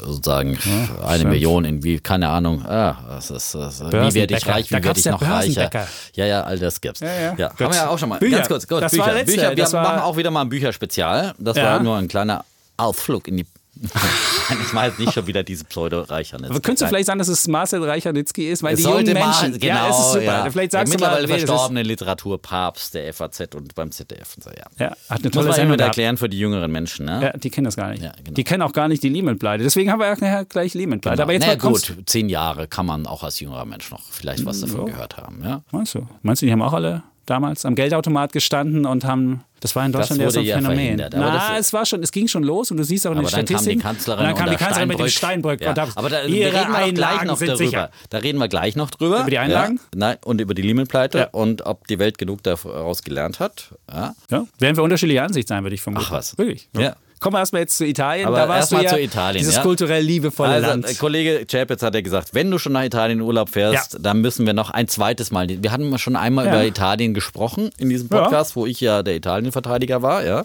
[0.05, 0.57] sozusagen
[1.03, 1.31] eine stimmt.
[1.31, 4.99] Million in wie, keine Ahnung, ah, das ist, das, wie werde ich reich, wie werde
[4.99, 5.69] ich ja noch reicher?
[6.15, 6.99] Ja, ja, all das gibt's.
[6.99, 7.35] Ja, ja.
[7.37, 7.49] ja.
[7.49, 8.19] Haben wir ja auch schon mal.
[8.19, 8.37] Bücher.
[8.37, 9.23] Ganz kurz, Das Bücher.
[9.23, 9.55] Bücher.
[9.55, 11.33] Wir machen auch wieder mal ein Bücherspezial.
[11.39, 11.63] Das Ja.
[11.65, 12.43] war nur ein kleiner
[12.77, 13.45] Ausflug in die.
[13.83, 16.45] Ich mache jetzt nicht schon wieder diese Pseudo-Reichern.
[16.45, 18.63] Aber könntest du vielleicht sagen, dass es Marcel Reichernitzky ist?
[18.63, 20.23] Weil Es die jungen Menschen, mal, genau, ja, es ist super.
[20.23, 20.51] ja.
[20.51, 21.47] Vielleicht sagst du mal, mittlerweile ist.
[21.49, 24.63] verstorbene Literaturpapst der FAZ und beim ZDF und so, ja.
[24.79, 25.81] Ja, hat eine Muss tolle man immer gehabt.
[25.81, 27.19] erklären für die jüngeren Menschen, ne?
[27.21, 28.03] Ja, die kennen das gar nicht.
[28.03, 28.31] Ja, genau.
[28.35, 29.63] Die kennen auch gar nicht die Lehman-Pleite.
[29.63, 31.21] Deswegen haben wir ja nachher gleich Lehman-Pleite.
[31.21, 34.45] Aber jetzt Na mal gut, zehn Jahre kann man auch als jüngerer Mensch noch vielleicht
[34.45, 35.61] was davon gehört haben, ja.
[35.71, 36.07] Meinst du?
[36.21, 39.43] Meinst du, die haben auch alle damals am Geldautomat gestanden und haben.
[39.63, 41.01] Das war in Deutschland so ein ja Phänomen.
[41.13, 43.31] Na, es war schon, es ging schon los und du siehst auch in den Aber
[43.37, 43.77] dann kam die.
[43.77, 45.61] Kanzlerin und dann kam die Kanzlerin mit dem Steinbrück.
[45.61, 45.73] Ja.
[45.95, 47.55] Aber da ihre reden wir doch gleich Einlagen noch darüber.
[47.55, 47.89] sicher.
[48.09, 49.21] Da reden wir gleich noch drüber.
[49.21, 49.77] Über die Einlagen?
[49.77, 53.73] Ja, nein, und über die Lehman-Pleite und ob die Welt genug daraus gelernt hat.
[53.89, 54.15] Ja.
[54.29, 56.07] Werden wir unterschiedliche Ansicht sein, würde ich vermuten.
[56.09, 56.37] Ach was.
[56.37, 56.67] Wirklich.
[56.77, 56.97] Ja.
[57.23, 58.27] Kommen wir erstmal jetzt zu Italien.
[58.27, 59.61] Aber da warst du ja zu Italien, Dieses ja.
[59.61, 60.89] kulturell liebevolle Also, Land.
[60.89, 63.99] äh, Kollege Chapitz hat ja gesagt, wenn du schon nach Italien in Urlaub fährst, Ja.
[63.99, 65.47] dann müssen wir noch ein zweites Mal.
[65.47, 66.51] Wir hatten schon einmal Ja.
[66.53, 68.09] über Italien gesprochen in diesem.
[68.09, 70.43] Podcast, wo ich ja der Italienverteidiger war, ja.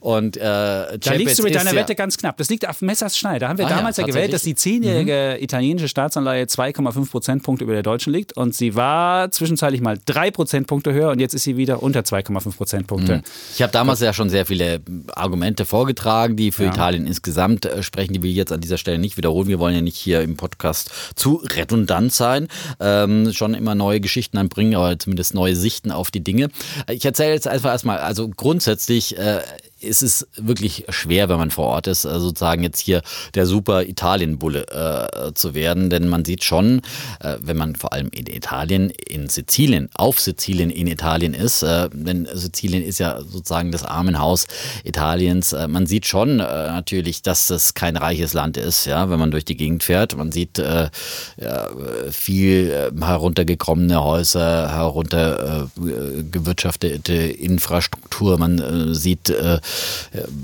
[0.00, 2.36] Und äh, Da liegst du mit deiner Wette ganz knapp.
[2.36, 3.42] Das liegt auf Messers Schneid.
[3.42, 5.42] Da haben wir Ah damals ja, gewählt, dass die zehnjährige Mhm.
[5.44, 8.36] italienische Staatsanleihe 2,5 Prozentpunkte über der deutschen liegt.
[8.36, 12.56] Und sie war zwischenzeitlich mal 3 Prozentpunkte höher und jetzt ist sie wieder unter 2,5
[12.56, 13.22] Prozentpunkte.
[13.54, 14.80] Ich habe damals ja schon sehr viele
[15.14, 18.12] Argumente vorgetragen, die für Italien insgesamt äh, sprechen.
[18.12, 19.48] Die will ich jetzt an dieser Stelle nicht wiederholen.
[19.48, 22.48] Wir wollen ja nicht hier im Podcast zu redundant sein.
[22.80, 26.50] Ähm, schon immer neue Geschichten anbringen, aber zumindest neue Sichten auf die Dinge.
[26.90, 29.40] Ich erzähle jetzt einfach erstmal, also grundsätzlich äh,
[29.82, 33.02] ist es wirklich schwer, wenn man vor Ort ist, äh, sozusagen jetzt hier
[33.34, 35.90] der super Italien-Bulle äh, zu werden.
[35.90, 36.80] Denn man sieht schon,
[37.20, 41.88] äh, wenn man vor allem in Italien, in Sizilien, auf Sizilien in Italien ist, äh,
[41.92, 44.46] denn Sizilien ist ja sozusagen das Armenhaus
[44.84, 49.18] Italiens, äh, man sieht schon äh, natürlich, dass das kein reiches Land ist, ja, wenn
[49.18, 50.16] man durch die Gegend fährt.
[50.16, 50.90] Man sieht ja,
[52.10, 58.38] viel heruntergekommene Häuser, heruntergewirtschaftete Infrastruktur.
[58.38, 59.30] Man sieht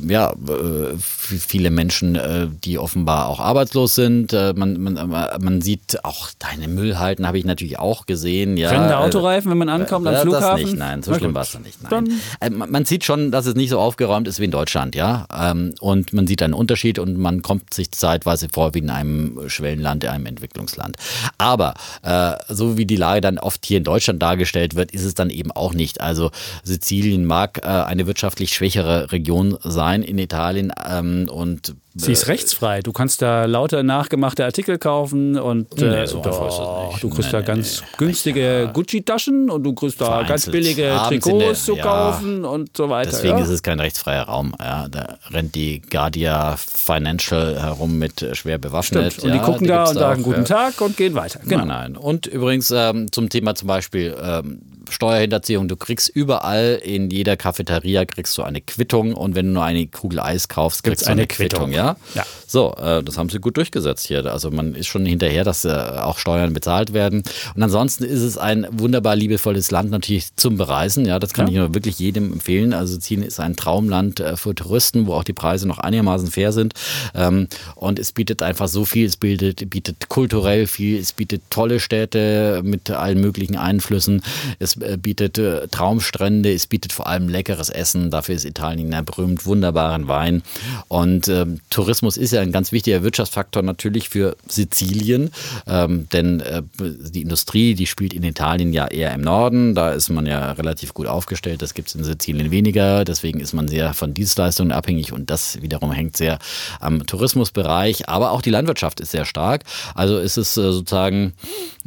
[0.06, 4.32] ja, äh, viele Menschen, äh, die offenbar auch arbeitslos sind.
[4.32, 8.56] Äh, man, man, man sieht auch deine Müllhalten, habe ich natürlich auch gesehen.
[8.56, 10.62] Ja, Brennende Äh, Autoreifen, wenn man ankommt am äh, Flughafen?
[10.62, 11.78] Das nicht, nein, so schlimm war es nicht.
[11.90, 12.20] Nein.
[12.40, 15.26] Äh, man sieht schon, dass es nicht so aufgeräumt ist wie in Deutschland, ja.
[15.36, 19.48] Ähm, Und man sieht einen Unterschied und man kommt sich zeitweise vor wie in einem
[19.48, 20.96] Schwellenland, in einem Entwicklungsland.
[21.38, 25.14] Aber äh, so wie die Lage dann oft hier in Deutschland dargestellt wird, ist es
[25.14, 26.00] dann eben auch nicht.
[26.00, 26.30] Also
[26.64, 29.17] Sizilien mag äh, eine wirtschaftlich schwächere Region
[29.62, 32.80] sein in Italien ähm, und Sie ist rechtsfrei.
[32.80, 37.02] Du kannst da lauter nachgemachte Artikel kaufen und äh, Nee, so nicht.
[37.02, 37.86] du kriegst Nee, da ganz nee.
[37.96, 41.82] günstige Gucci-Taschen und du kriegst da ganz billige Abends Trikots der- zu ja.
[41.82, 43.10] kaufen und so weiter.
[43.10, 43.42] Deswegen ja.
[43.44, 44.54] ist es kein rechtsfreier Raum.
[44.60, 49.14] Ja, da rennt die Guardia Financial herum mit äh, schwer bewaffnet.
[49.14, 49.24] Stimmt.
[49.24, 50.44] Und die ja, gucken die da und sagen guten ja.
[50.70, 51.40] Tag und gehen weiter.
[51.42, 51.64] Genau.
[51.64, 51.96] Nein, nein.
[51.96, 55.68] Und übrigens ähm, zum Thema zum Beispiel ähm, Steuerhinterziehung.
[55.68, 59.86] Du kriegst überall in jeder Cafeteria kriegst du eine Quittung und wenn du nur eine
[59.86, 61.66] Kugel Eis kaufst, kriegst du eine, eine Quittung.
[61.66, 61.72] Quittung.
[61.72, 61.96] ja?
[62.14, 62.24] Ja.
[62.46, 64.24] So, äh, das haben sie gut durchgesetzt hier.
[64.26, 67.22] Also man ist schon hinterher, dass äh, auch Steuern bezahlt werden.
[67.54, 71.04] Und ansonsten ist es ein wunderbar liebevolles Land natürlich zum Bereisen.
[71.04, 71.52] Ja, das kann Ja.
[71.52, 72.72] ich nur wirklich jedem empfehlen.
[72.72, 76.52] Also Sizilien ist ein Traumland äh, für Touristen, wo auch die Preise noch einigermaßen fair
[76.52, 76.74] sind.
[77.14, 79.06] Ähm, und es bietet einfach so viel.
[79.06, 80.98] Es bietet, bietet kulturell viel.
[80.98, 84.22] Es bietet tolle Städte mit allen möglichen Einflüssen.
[84.58, 86.52] Es äh, bietet äh, Traumstrände.
[86.52, 88.10] Es bietet vor allem leckeres Essen.
[88.10, 89.46] Dafür ist Italien ja berühmt.
[89.46, 90.42] Wunderbaren Wein.
[90.88, 95.30] Und ähm, Tourismus ist ja ein ganz wichtiger Wirtschaftsfaktor natürlich für Sizilien.
[95.66, 99.74] Ähm, denn äh, die Industrie, die spielt in Italien ja eher im Norden.
[99.74, 101.62] Da ist man ja relativ gut aufgestellt.
[101.62, 103.04] Das gibt es in Sizilien weniger.
[103.04, 106.38] Deswegen ist man sehr von Dienstleistungen abhängig und das wiederum hängt sehr
[106.80, 108.08] am Tourismusbereich.
[108.08, 109.64] Aber auch die Landwirtschaft ist sehr stark.
[109.94, 111.34] Also ist es äh, sozusagen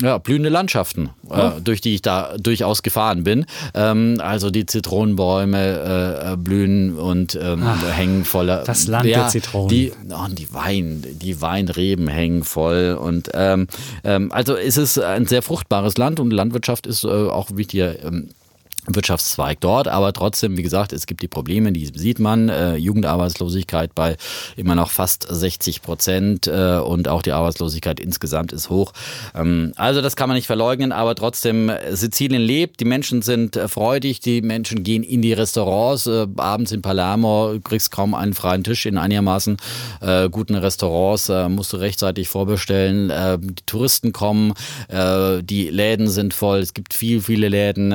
[0.01, 3.45] ja, blühende Landschaften, äh, durch die ich da durchaus gefahren bin.
[3.73, 8.63] Ähm, also die Zitronenbäume äh, äh, blühen und ähm, hängen voller.
[8.63, 9.69] das Land der Zitronen.
[9.69, 12.97] Die, oh, die Wein, die Weinreben hängen voll.
[12.99, 13.67] Und ähm,
[14.03, 18.29] ähm, also ist es ein sehr fruchtbares Land und Landwirtschaft ist äh, auch wichtiger ähm,
[18.87, 22.49] Wirtschaftszweig dort, aber trotzdem, wie gesagt, es gibt die Probleme, die sieht man.
[22.49, 24.17] Äh, Jugendarbeitslosigkeit bei
[24.55, 28.93] immer noch fast 60 Prozent äh, und auch die Arbeitslosigkeit insgesamt ist hoch.
[29.35, 33.55] Ähm, also das kann man nicht verleugnen, aber trotzdem, äh, Sizilien lebt, die Menschen sind
[33.55, 36.07] äh, freudig, die Menschen gehen in die Restaurants.
[36.07, 39.57] Äh, abends in Palermo kriegst kaum einen freien Tisch in einigermaßen
[40.01, 43.11] äh, guten Restaurants, musst du rechtzeitig vorbestellen.
[43.41, 44.53] Die Touristen kommen,
[44.89, 47.91] die Läden sind voll, es gibt viel, viele Läden.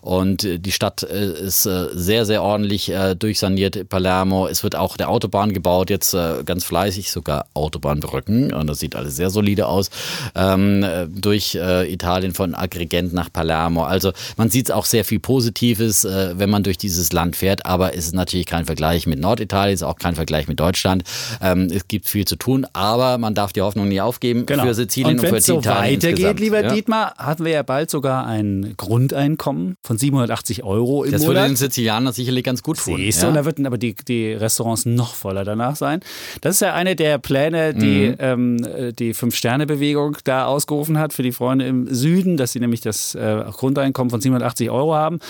[0.00, 4.46] Und äh, die Stadt äh, ist äh, sehr, sehr ordentlich durchsaniert, Palermo.
[4.46, 8.52] Es wird auch der Autobahn gebaut, jetzt ganz fleißig, sogar Autobahnbrücken.
[8.52, 9.90] Und das sieht alles sehr solide aus.
[10.34, 13.84] Ähm, äh, durch Italien von Agrigent nach Palermo.
[13.84, 17.66] Also man sieht auch sehr viel Positives, wenn man durch dieses Land fährt.
[17.66, 21.04] Aber es ist natürlich kein Vergleich mit Norditalien, es ist auch kein Vergleich mit Deutschland.
[21.42, 25.16] Ähm, es gibt viel zu tun, aber man darf die Hoffnung nie aufgeben für Sizilien
[25.16, 25.18] Genau.
[25.18, 26.40] und und, wenn für es so Italien weitergeht, insgesamt.
[26.40, 26.74] lieber ja.
[26.74, 31.48] Dietmar, hatten wir ja bald sogar ein Grundeinkommen von 780 Euro im Das würde Monat.
[31.48, 32.98] den Sizilianern sicherlich ganz gut tun.
[32.98, 36.00] Siehst du, und da würden aber die, die Restaurants noch voller danach sein.
[36.42, 41.22] Das ist ja eine der Pläne, die ähm, äh, die Fünf-Sterne-Bewegung da ausgerufen hat für
[41.22, 45.20] die Freunde im Süden, dass sie nämlich das äh, Grundeinkommen von 780 Euro haben.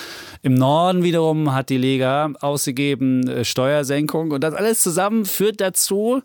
[0.41, 6.21] Im Norden wiederum hat die Lega ausgegeben äh, Steuersenkung und das alles zusammen führt dazu,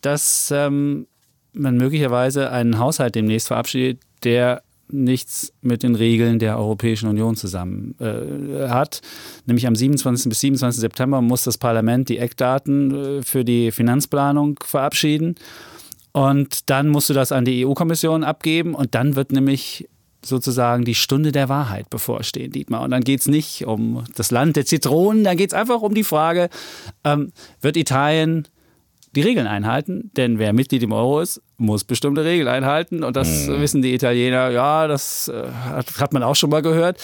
[0.00, 1.08] dass ähm,
[1.52, 4.62] man möglicherweise einen Haushalt demnächst verabschiedet, der
[4.94, 9.00] nichts mit den Regeln der Europäischen Union zusammen äh, hat.
[9.46, 10.28] Nämlich am 27.
[10.28, 10.80] bis 27.
[10.80, 15.34] September muss das Parlament die Eckdaten äh, für die Finanzplanung verabschieden.
[16.12, 19.88] Und dann musst du das an die EU-Kommission abgeben und dann wird nämlich
[20.24, 22.82] sozusagen die Stunde der Wahrheit bevorstehen, Dietmar.
[22.82, 25.94] Und dann geht es nicht um das Land der Zitronen, dann geht es einfach um
[25.94, 26.48] die Frage,
[27.04, 28.48] ähm, wird Italien
[29.14, 33.48] die Regeln einhalten, denn wer Mitglied im Euro ist, muss bestimmte Regeln einhalten und das
[33.48, 35.44] wissen die Italiener, ja, das äh,
[35.98, 36.98] hat man auch schon mal gehört.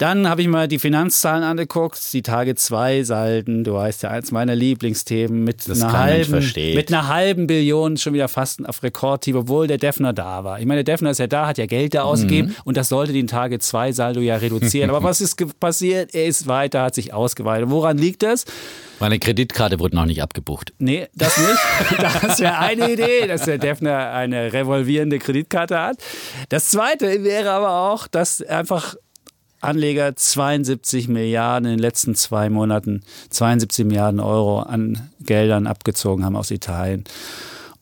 [0.00, 4.32] Dann habe ich mal die Finanzzahlen angeguckt, die Tage 2 Salden, du weißt ja, eins
[4.32, 9.36] meiner Lieblingsthemen mit Das einer halben mit einer halben Billion schon wieder fast auf Rekordtief,
[9.36, 10.58] obwohl der Defner da war.
[10.58, 13.12] Ich meine, der Defner ist ja da, hat ja Geld da ausgegeben und das sollte
[13.12, 14.88] den Tage 2 Saldo ja reduzieren.
[14.94, 16.14] Aber was ist passiert?
[16.14, 17.68] Er ist weiter, hat sich ausgeweitet.
[17.68, 18.46] Woran liegt das?
[19.00, 20.72] Meine Kreditkarte wurde noch nicht abgebucht.
[20.78, 22.00] Nee, das nicht.
[22.22, 25.98] Das wäre eine Idee, dass der Defner eine revolvierende Kreditkarte hat.
[26.48, 28.96] Das zweite wäre aber auch, dass einfach
[29.60, 36.36] Anleger 72 Milliarden in den letzten zwei Monaten, 72 Milliarden Euro an Geldern abgezogen haben
[36.36, 37.04] aus Italien.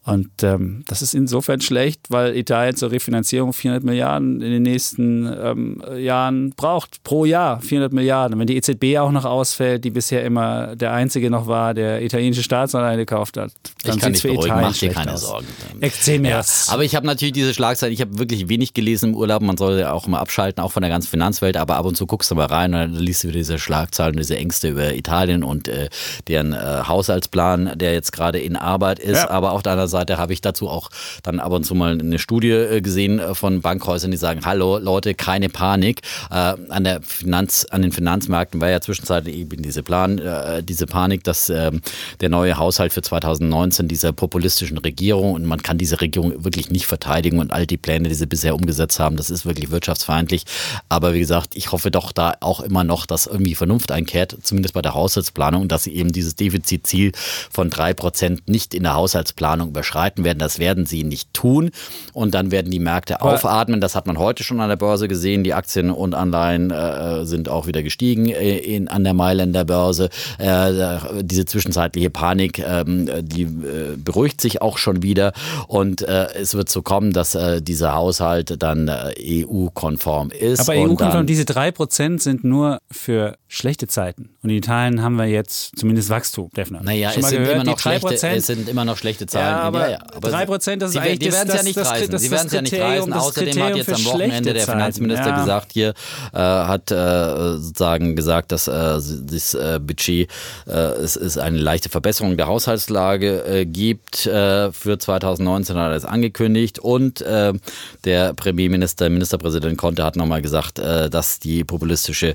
[0.09, 5.31] Und ähm, das ist insofern schlecht, weil Italien zur Refinanzierung 400 Milliarden in den nächsten
[5.31, 7.05] ähm, Jahren braucht.
[7.05, 8.35] Pro Jahr 400 Milliarden.
[8.35, 12.03] Und wenn die EZB auch noch ausfällt, die bisher immer der einzige noch war, der
[12.03, 13.53] italienische Staatsanleihen gekauft hat,
[13.85, 15.21] dann ich kann dich für beruhigen, Italien mach dir keine aus.
[15.21, 15.47] Sorgen.
[15.81, 19.15] Erzähl mir Ja, aber ich habe natürlich diese Schlagzeilen, ich habe wirklich wenig gelesen im
[19.15, 21.97] Urlaub, man soll ja auch mal abschalten, auch von der ganzen Finanzwelt, aber ab und
[21.97, 24.95] zu guckst du mal rein und dann liest du wieder diese Schlagzeilen, diese Ängste über
[24.95, 25.91] Italien und äh,
[26.29, 26.57] deren äh,
[26.87, 29.31] Haushaltsplan, der jetzt gerade in Arbeit ist, Ja.
[29.31, 30.91] aber der anderen Seite Seite habe ich dazu auch
[31.23, 34.79] dann ab und zu mal eine Studie äh, gesehen äh, von Bankhäusern, die sagen, hallo
[34.79, 36.03] Leute, keine Panik.
[36.31, 40.21] Äh, an, der Finanz, an den Finanzmärkten war ja zwischenzeitlich eben diese Plan,
[40.63, 41.73] diese Panik, dass äh,
[42.21, 46.87] der neue Haushalt für 2019 dieser populistischen Regierung und man kann diese Regierung wirklich nicht
[46.87, 50.45] verteidigen und all die Pläne, die sie bisher umgesetzt haben, das ist wirklich wirtschaftsfeindlich.
[50.89, 54.75] Aber wie gesagt, ich hoffe doch da auch immer noch, dass irgendwie Vernunft einkehrt, zumindest
[54.75, 57.13] bei der Haushaltsplanung, dass sie eben dieses Defizitziel
[57.51, 60.39] von drei Prozent nicht in der Haushaltsplanung überschreiten werden.
[60.39, 61.71] Das werden sie nicht tun.
[62.13, 63.81] Und dann werden die Märkte Aber aufatmen.
[63.81, 65.45] Das hat man heute schon an der Börse gesehen.
[65.45, 70.11] Die Aktien und Anleihen äh, sind auch wieder gestiegen äh, in, an der Mailänder Börse.
[70.39, 75.33] Äh, diese zwischenzeitliche Panik, ähm, die äh, beruhigt sich auch schon wieder.
[75.67, 80.61] Und äh, es wird so kommen, dass äh, dieser Haushalt dann EU-konform ist.
[80.61, 84.31] Aber EU-konform, diese drei Prozent sind nur für schlechte Zeiten.
[84.43, 86.87] Und in Italien haben wir jetzt zumindest Wachstum, definitiv.
[86.87, 89.47] Naja, es sind, immer noch schlechte, es sind immer noch schlechte Zahlen.
[89.47, 91.91] Ja, aber, ja, aber 3%, das ist die, eigentlich die werden es ja nicht das,
[91.91, 92.11] reißen.
[92.11, 93.13] Das, sie werden es ja nicht reißen.
[93.13, 95.41] Außerdem hat jetzt am Wochenende der Finanzminister ja.
[95.41, 95.95] gesagt, hier
[96.33, 100.31] äh, hat äh, sozusagen gesagt, dass äh, das äh, Budget
[100.67, 106.05] äh, es, es eine leichte Verbesserung der Haushaltslage äh, gibt für 2019 hat er es
[106.05, 112.35] angekündigt und der Premierminister, Ministerpräsident Conte hat nochmal gesagt, dass die populistische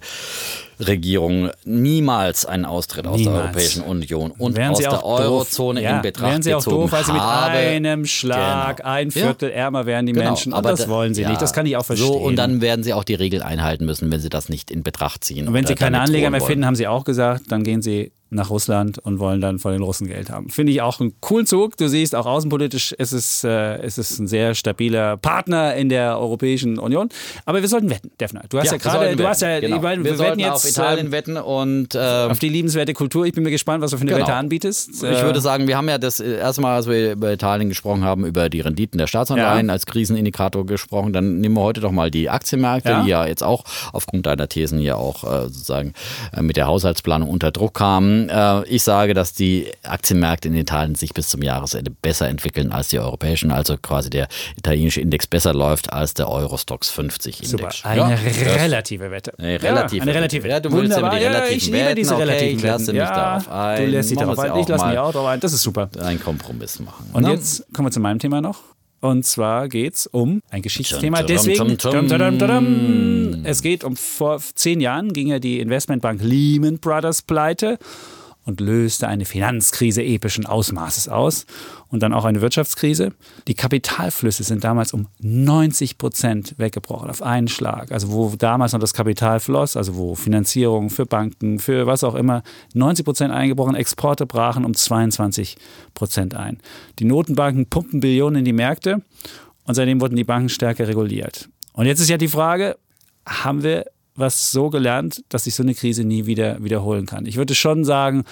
[0.80, 3.36] Regierung niemals einen Austritt aus niemals.
[3.36, 5.89] der Europäischen Union und wären aus der Eurozone doof.
[5.89, 7.58] in Betracht Wären sie auch doof, weil sie mit habe.
[7.58, 8.90] einem Schlag genau.
[8.90, 9.56] ein Viertel ja.
[9.56, 10.26] ärmer wären die genau.
[10.26, 10.54] Menschen.
[10.54, 11.30] Aber das wollen sie ja.
[11.30, 11.42] nicht.
[11.42, 12.08] Das kann ich auch verstehen.
[12.08, 14.84] So, und dann werden sie auch die Regel einhalten müssen, wenn sie das nicht in
[14.84, 15.48] Betracht ziehen.
[15.48, 18.50] Und wenn sie keine Anleger mehr finden, haben sie auch gesagt, dann gehen sie nach
[18.50, 20.50] Russland und wollen dann von den Russen Geld haben.
[20.50, 21.78] Finde ich auch einen coolen Zug.
[21.78, 26.20] Du siehst, auch außenpolitisch ist es, äh, ist es ein sehr stabiler Partner in der
[26.20, 27.10] Europäischen Union.
[27.46, 28.44] Aber wir sollten wetten, Defner.
[28.50, 29.82] Du hast ja, ja gerade, du hast ja, genau.
[29.82, 33.26] wir, wir wetten jetzt auf Italien ähm, wetten und äh, auf die liebenswerte Kultur.
[33.26, 34.26] Ich bin mir gespannt, was du für eine genau.
[34.26, 34.90] Wette anbietest.
[35.04, 38.26] Ich würde sagen, wir haben ja das erste Mal, als wir über Italien gesprochen haben,
[38.26, 39.74] über die Renditen der Staatsanleihen ja.
[39.74, 41.14] als Krisenindikator gesprochen.
[41.14, 43.04] Dann nehmen wir heute doch mal die Aktienmärkte, ja.
[43.04, 45.94] die ja jetzt auch aufgrund deiner Thesen ja auch äh, sozusagen
[46.36, 48.23] äh, mit der Haushaltsplanung unter Druck kamen.
[48.30, 52.90] Äh, ich sage, dass die Aktienmärkte in Italien sich bis zum Jahresende besser entwickeln als
[52.90, 57.80] die europäischen, also quasi der italienische Index besser läuft als der Eurostox 50 Index.
[57.80, 57.90] Super.
[57.90, 59.38] Eine ja, relative Wette.
[59.38, 59.98] Eine relative.
[59.98, 60.48] Ja, eine relative.
[60.48, 63.50] Ja, du willst ja relativen ich liebe diese okay, relativen ich lasse mich ja, darauf
[63.50, 63.86] ein.
[63.86, 65.40] Du lässt dich darauf ein, ich lasse mich auch darauf ein.
[65.40, 65.90] Das ist super.
[66.00, 67.10] Einen Kompromiss machen.
[67.14, 67.32] Und ne?
[67.32, 68.60] jetzt kommen wir zu meinem Thema noch.
[69.04, 71.24] Und zwar geht es um ein Geschichtsthema.
[71.24, 71.78] Deswegen,
[73.43, 77.80] es geht um vor zehn Jahren ging ja die Investmentbank Lehman Brothers pleite
[78.46, 81.46] und löste eine Finanzkrise epischen Ausmaßes aus
[81.89, 83.14] und dann auch eine Wirtschaftskrise.
[83.48, 87.91] Die Kapitalflüsse sind damals um 90 Prozent weggebrochen auf einen Schlag.
[87.91, 92.16] Also wo damals noch das Kapital floss, also wo Finanzierung für Banken, für was auch
[92.16, 95.58] immer, 90 Prozent eingebrochen, Exporte brachen um 22
[95.94, 96.60] Prozent ein.
[97.00, 99.02] Die Notenbanken pumpen Billionen in die Märkte
[99.66, 101.50] und seitdem wurden die Banken stärker reguliert.
[101.74, 102.78] Und jetzt ist ja die Frage,
[103.26, 103.86] haben wir
[104.16, 107.26] was so gelernt, dass sich so eine Krise nie wieder wiederholen kann.
[107.26, 108.24] Ich würde schon sagen,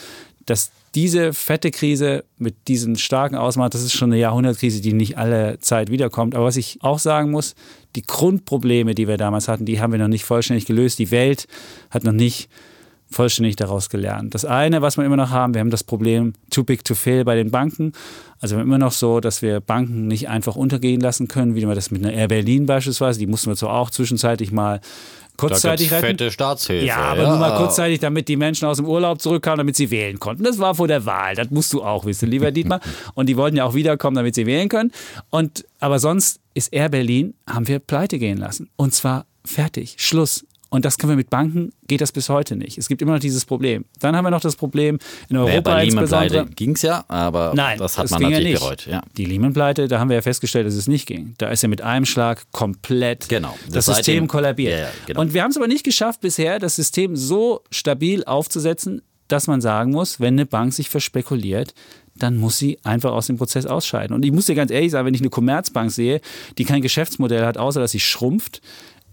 [0.45, 5.17] dass diese fette Krise mit diesem starken Ausmaß, das ist schon eine Jahrhundertkrise, die nicht
[5.17, 6.35] alle Zeit wiederkommt.
[6.35, 7.55] Aber was ich auch sagen muss,
[7.95, 10.99] die Grundprobleme, die wir damals hatten, die haben wir noch nicht vollständig gelöst.
[10.99, 11.47] Die Welt
[11.89, 12.49] hat noch nicht
[13.09, 14.33] vollständig daraus gelernt.
[14.33, 17.25] Das eine, was wir immer noch haben, wir haben das Problem too big to fail
[17.25, 17.91] bei den Banken.
[18.39, 21.91] Also immer noch so, dass wir Banken nicht einfach untergehen lassen können, wie wir das
[21.91, 24.79] mit einer Air Berlin beispielsweise, die mussten wir zwar auch zwischenzeitlich mal
[25.41, 26.07] kurzzeitig da retten.
[26.07, 26.85] fette Staatshilfe.
[26.85, 27.29] Ja, aber ja.
[27.29, 30.43] nur mal kurzzeitig, damit die Menschen aus dem Urlaub zurückkamen, damit sie wählen konnten.
[30.43, 31.35] Das war vor der Wahl.
[31.35, 32.79] Das musst du auch wissen, lieber Dietmar.
[33.13, 34.91] Und die wollten ja auch wiederkommen, damit sie wählen können.
[35.29, 38.69] Und aber sonst ist Air Berlin, haben wir pleite gehen lassen.
[38.75, 39.95] Und zwar fertig.
[39.97, 40.45] Schluss.
[40.73, 42.77] Und das können wir mit Banken, geht das bis heute nicht.
[42.77, 43.83] Es gibt immer noch dieses Problem.
[43.99, 46.45] Dann haben wir noch das Problem in Europa bei insbesondere.
[46.45, 48.87] ging es ja, aber Nein, das hat man natürlich ja bereut.
[48.87, 49.01] Ja.
[49.17, 51.35] Die Lehman-Pleite, da haben wir ja festgestellt, dass es nicht ging.
[51.39, 54.79] Da ist ja mit einem Schlag komplett genau, das, das System kollabiert.
[54.79, 55.19] Ja, genau.
[55.19, 59.59] Und wir haben es aber nicht geschafft bisher, das System so stabil aufzusetzen, dass man
[59.59, 61.73] sagen muss, wenn eine Bank sich verspekuliert,
[62.15, 64.15] dann muss sie einfach aus dem Prozess ausscheiden.
[64.15, 66.21] Und ich muss dir ganz ehrlich sagen, wenn ich eine Commerzbank sehe,
[66.57, 68.61] die kein Geschäftsmodell hat, außer dass sie schrumpft,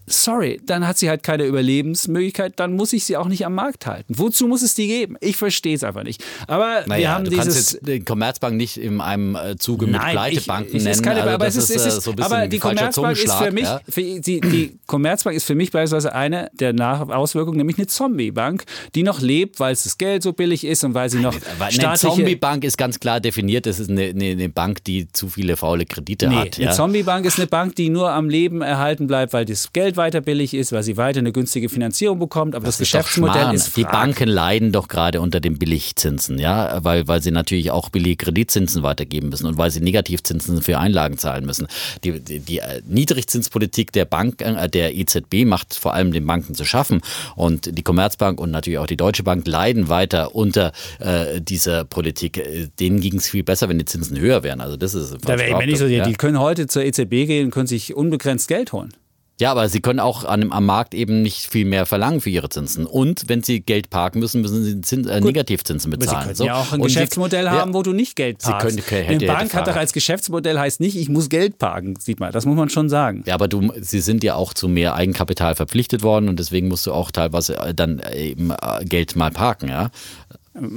[0.08, 3.86] sorry, dann hat sie halt keine Überlebensmöglichkeit, dann muss ich sie auch nicht am Markt
[3.86, 4.14] halten.
[4.16, 5.16] Wozu muss es die geben?
[5.20, 6.24] Ich verstehe es einfach nicht.
[6.46, 7.46] Aber naja, wir haben du dieses.
[7.46, 11.02] Kannst jetzt die Commerzbank nicht in einem äh, Zuge mit Nein, Pleitebanken ich, ich, nennen.
[11.02, 13.80] Keine, also aber, es ist, ist, äh, so aber die Commerzbank ist für mich, ja?
[13.88, 16.74] für, die, die Commerzbank ist für mich beispielsweise eine der
[17.16, 20.94] Auswirkungen, nämlich eine Zombiebank, die noch lebt, weil es das Geld so billig ist und
[20.94, 23.66] weil sie noch Eine Zombiebank ist ganz klar definiert.
[23.66, 26.56] Das ist eine, eine, eine Bank, die zu viele faule Kredite nee, hat.
[26.56, 26.72] Eine ja?
[26.72, 30.54] Zombiebank ist eine Bank, die nur am Leben erhalten bleibt, weil das Geld weiter billig
[30.54, 33.84] ist, weil sie weiter eine günstige Finanzierung bekommt, aber das, das Geschäftsmodell ist, ist Die
[33.84, 38.82] Banken leiden doch gerade unter den Billigzinsen, ja, weil, weil sie natürlich auch billige Kreditzinsen
[38.82, 41.66] weitergeben müssen und weil sie Negativzinsen für Einlagen zahlen müssen.
[42.04, 46.54] Die, die, die äh, Niedrigzinspolitik der Bank, äh, der EZB macht vor allem den Banken
[46.54, 47.02] zu schaffen
[47.36, 52.38] und die Commerzbank und natürlich auch die Deutsche Bank leiden weiter unter äh, dieser Politik.
[52.38, 54.60] Äh, denen ging es viel besser, wenn die Zinsen höher wären.
[54.60, 56.04] Also das ist da wäre nicht so, ja?
[56.04, 58.92] die können heute zur EZB gehen und können sich unbegrenzt Geld holen.
[59.40, 62.48] Ja, aber sie können auch an, am Markt eben nicht viel mehr verlangen für ihre
[62.48, 62.86] Zinsen.
[62.86, 66.16] Und wenn sie Geld parken müssen, müssen sie Zins, äh, Negativzinsen bezahlen.
[66.16, 66.44] Aber sie können so.
[66.44, 68.76] ja auch ein und Geschäftsmodell sie, haben, wo du nicht Geld parkst.
[68.76, 72.18] Sie können, Eine Bank hat doch als Geschäftsmodell heißt nicht, ich muss Geld parken, sieht
[72.18, 72.32] man.
[72.32, 73.22] Das muss man schon sagen.
[73.26, 76.86] Ja, aber du, sie sind ja auch zu mehr Eigenkapital verpflichtet worden und deswegen musst
[76.86, 79.90] du auch teilweise äh, dann eben äh, Geld mal parken, ja.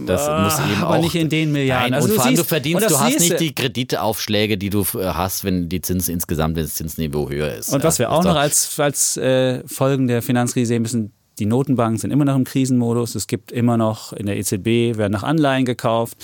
[0.05, 1.91] Das ah, muss eben aber auch, nicht in den Milliarden.
[1.91, 5.43] Nein, also und vor allem du verdienst, du hast nicht die Kreditaufschläge, die du hast,
[5.43, 7.73] wenn die Zinsen insgesamt, wenn das Zinsniveau höher ist.
[7.73, 11.97] Und was wir auch noch als, als äh, Folgen der Finanzkrise sehen müssen, die Notenbanken
[11.97, 13.15] sind immer noch im Krisenmodus.
[13.15, 16.15] Es gibt immer noch in der EZB werden noch Anleihen gekauft.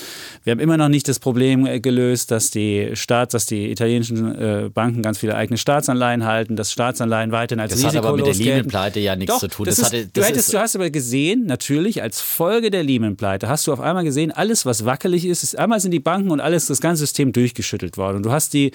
[0.44, 4.32] Wir haben immer noch nicht das Problem äh, gelöst, dass die Staats, dass die italienischen
[4.36, 8.08] äh, Banken ganz viele eigene Staatsanleihen halten, dass Staatsanleihen weiterhin als das risikolos Das hat
[8.08, 9.66] aber mit der Lehman-Pleite ja nichts Doch, zu tun.
[9.66, 13.48] Das, das ist, hatte, du, hättest, du hast aber gesehen, natürlich als Folge der Lehman-Pleite
[13.48, 16.38] hast du auf einmal gesehen, alles was wackelig ist, ist einmal sind die Banken und
[16.38, 18.18] alles das ganze System durchgeschüttelt worden.
[18.18, 18.70] Und du hast die